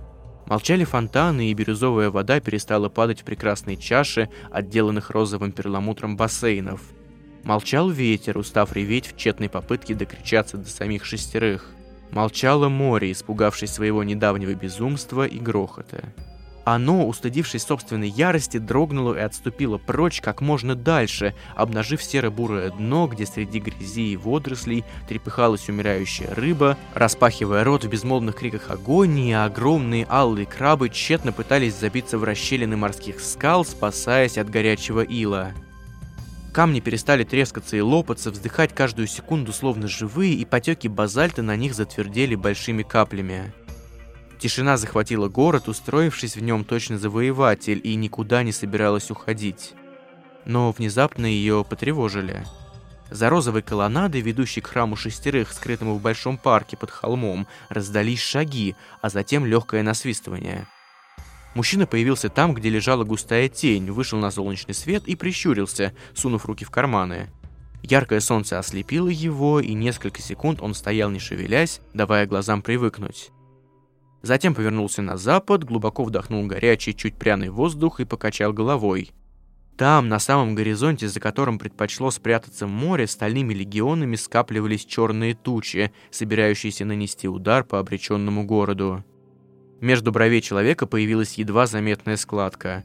Молчали 0.47 0.83
фонтаны, 0.83 1.51
и 1.51 1.53
бирюзовая 1.53 2.09
вода 2.09 2.39
перестала 2.39 2.89
падать 2.89 3.21
в 3.21 3.23
прекрасные 3.23 3.77
чаши, 3.77 4.29
отделанных 4.49 5.11
розовым 5.11 5.51
перламутром 5.51 6.17
бассейнов. 6.17 6.81
Молчал 7.43 7.91
ветер, 7.91 8.37
устав 8.37 8.73
реветь 8.73 9.05
в 9.05 9.15
тщетной 9.15 9.49
попытке 9.49 9.93
докричаться 9.93 10.57
до 10.57 10.67
самих 10.67 11.05
шестерых. 11.05 11.69
Молчало 12.11 12.69
море, 12.69 13.11
испугавшись 13.11 13.71
своего 13.71 14.03
недавнего 14.03 14.53
безумства 14.53 15.25
и 15.25 15.39
грохота. 15.39 16.03
Оно, 16.65 17.07
устыдившись 17.07 17.63
собственной 17.63 18.09
ярости, 18.09 18.57
дрогнуло 18.57 19.15
и 19.15 19.21
отступило 19.21 19.79
прочь 19.79 20.21
как 20.21 20.39
можно 20.39 20.75
дальше, 20.75 21.33
обнажив 21.55 22.03
серо-бурое 22.03 22.69
дно, 22.69 23.07
где 23.07 23.25
среди 23.25 23.59
грязи 23.59 24.11
и 24.11 24.17
водорослей 24.17 24.83
трепыхалась 25.07 25.67
умирающая 25.67 26.33
рыба, 26.35 26.77
распахивая 26.93 27.63
рот 27.63 27.85
в 27.85 27.89
безмолвных 27.89 28.35
криках 28.35 28.69
агонии, 28.69 29.33
а 29.33 29.45
огромные 29.45 30.05
алые 30.09 30.45
крабы 30.45 30.89
тщетно 30.89 31.31
пытались 31.31 31.75
забиться 31.75 32.19
в 32.19 32.23
расщелины 32.23 32.77
морских 32.77 33.19
скал, 33.19 33.65
спасаясь 33.65 34.37
от 34.37 34.49
горячего 34.51 35.01
ила. 35.01 35.53
Камни 36.51 36.79
перестали 36.79 37.23
трескаться 37.23 37.77
и 37.77 37.81
лопаться, 37.81 38.31
вздыхать 38.31 38.73
каждую 38.73 39.07
секунду 39.07 39.53
словно 39.53 39.87
живые, 39.87 40.33
и 40.33 40.45
потеки 40.45 40.87
базальта 40.87 41.43
на 41.43 41.55
них 41.55 41.75
затвердели 41.75 42.35
большими 42.35 42.81
каплями. 42.81 43.53
Тишина 44.39 44.77
захватила 44.77 45.27
город, 45.27 45.67
устроившись 45.67 46.35
в 46.35 46.41
нем 46.41 46.63
точно 46.63 46.97
завоеватель, 46.97 47.79
и 47.83 47.95
никуда 47.95 48.41
не 48.41 48.51
собиралась 48.51 49.11
уходить. 49.11 49.73
Но 50.45 50.71
внезапно 50.71 51.25
ее 51.25 51.65
потревожили. 51.69 52.43
За 53.11 53.29
розовой 53.29 53.61
колоннадой, 53.61 54.21
ведущей 54.21 54.61
к 54.61 54.67
храму 54.67 54.95
шестерых, 54.95 55.51
скрытому 55.51 55.95
в 55.95 56.01
большом 56.01 56.37
парке 56.37 56.77
под 56.77 56.89
холмом, 56.89 57.47
раздались 57.69 58.21
шаги, 58.21 58.75
а 59.01 59.09
затем 59.09 59.45
легкое 59.45 59.83
насвистывание– 59.83 60.67
Мужчина 61.55 61.87
появился 61.87 62.29
там, 62.29 62.53
где 62.53 62.69
лежала 62.69 63.03
густая 63.03 63.49
тень, 63.49 63.91
вышел 63.91 64.19
на 64.19 64.31
солнечный 64.31 64.73
свет 64.73 65.07
и 65.07 65.15
прищурился, 65.15 65.93
сунув 66.13 66.45
руки 66.45 66.63
в 66.63 66.69
карманы. 66.69 67.29
Яркое 67.81 68.19
солнце 68.19 68.59
ослепило 68.59 69.07
его, 69.07 69.59
и 69.59 69.73
несколько 69.73 70.21
секунд 70.21 70.61
он 70.61 70.73
стоял 70.73 71.09
не 71.09 71.19
шевелясь, 71.19 71.81
давая 71.93 72.27
глазам 72.27 72.61
привыкнуть. 72.61 73.31
Затем 74.21 74.53
повернулся 74.53 75.01
на 75.01 75.17
запад, 75.17 75.63
глубоко 75.63 76.03
вдохнул 76.03 76.45
горячий, 76.45 76.93
чуть 76.93 77.15
пряный 77.15 77.49
воздух 77.49 77.99
и 77.99 78.05
покачал 78.05 78.51
головой. 78.51 79.11
Там, 79.77 80.09
на 80.09 80.19
самом 80.19 80.55
горизонте, 80.55 81.07
за 81.07 81.21
которым 81.21 81.57
предпочло 81.57 82.11
спрятаться 82.11 82.67
море, 82.67 83.07
стальными 83.07 83.53
легионами 83.53 84.17
скапливались 84.17 84.83
черные 84.83 85.35
тучи, 85.35 85.93
собирающиеся 86.11 86.83
нанести 86.83 87.29
удар 87.29 87.63
по 87.63 87.79
обреченному 87.79 88.43
городу. 88.43 89.05
Между 89.81 90.11
бровей 90.11 90.41
человека 90.41 90.85
появилась 90.85 91.35
едва 91.35 91.65
заметная 91.65 92.17
складка. 92.17 92.83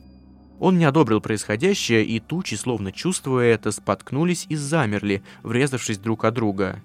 Он 0.60 0.78
не 0.78 0.84
одобрил 0.84 1.20
происходящее, 1.20 2.04
и 2.04 2.20
тучи, 2.20 2.54
словно 2.54 2.92
чувствуя 2.92 3.46
это, 3.54 3.72
споткнулись 3.72 4.46
и 4.48 4.56
замерли, 4.56 5.22
врезавшись 5.42 5.98
друг 5.98 6.24
от 6.24 6.34
друга. 6.34 6.80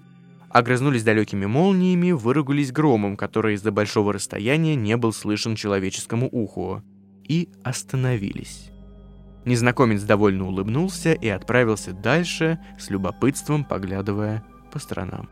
Огрызнулись 0.50 1.04
далекими 1.04 1.46
молниями, 1.46 2.10
выругались 2.10 2.72
громом, 2.72 3.16
который 3.16 3.54
из-за 3.54 3.70
большого 3.70 4.12
расстояния 4.12 4.74
не 4.74 4.96
был 4.96 5.12
слышен 5.12 5.54
человеческому 5.54 6.28
уху. 6.30 6.82
И 7.28 7.48
остановились. 7.62 8.70
Незнакомец 9.44 10.02
довольно 10.02 10.48
улыбнулся 10.48 11.12
и 11.12 11.28
отправился 11.28 11.92
дальше, 11.92 12.58
с 12.78 12.90
любопытством 12.90 13.64
поглядывая 13.64 14.42
по 14.72 14.80
сторонам. 14.80 15.28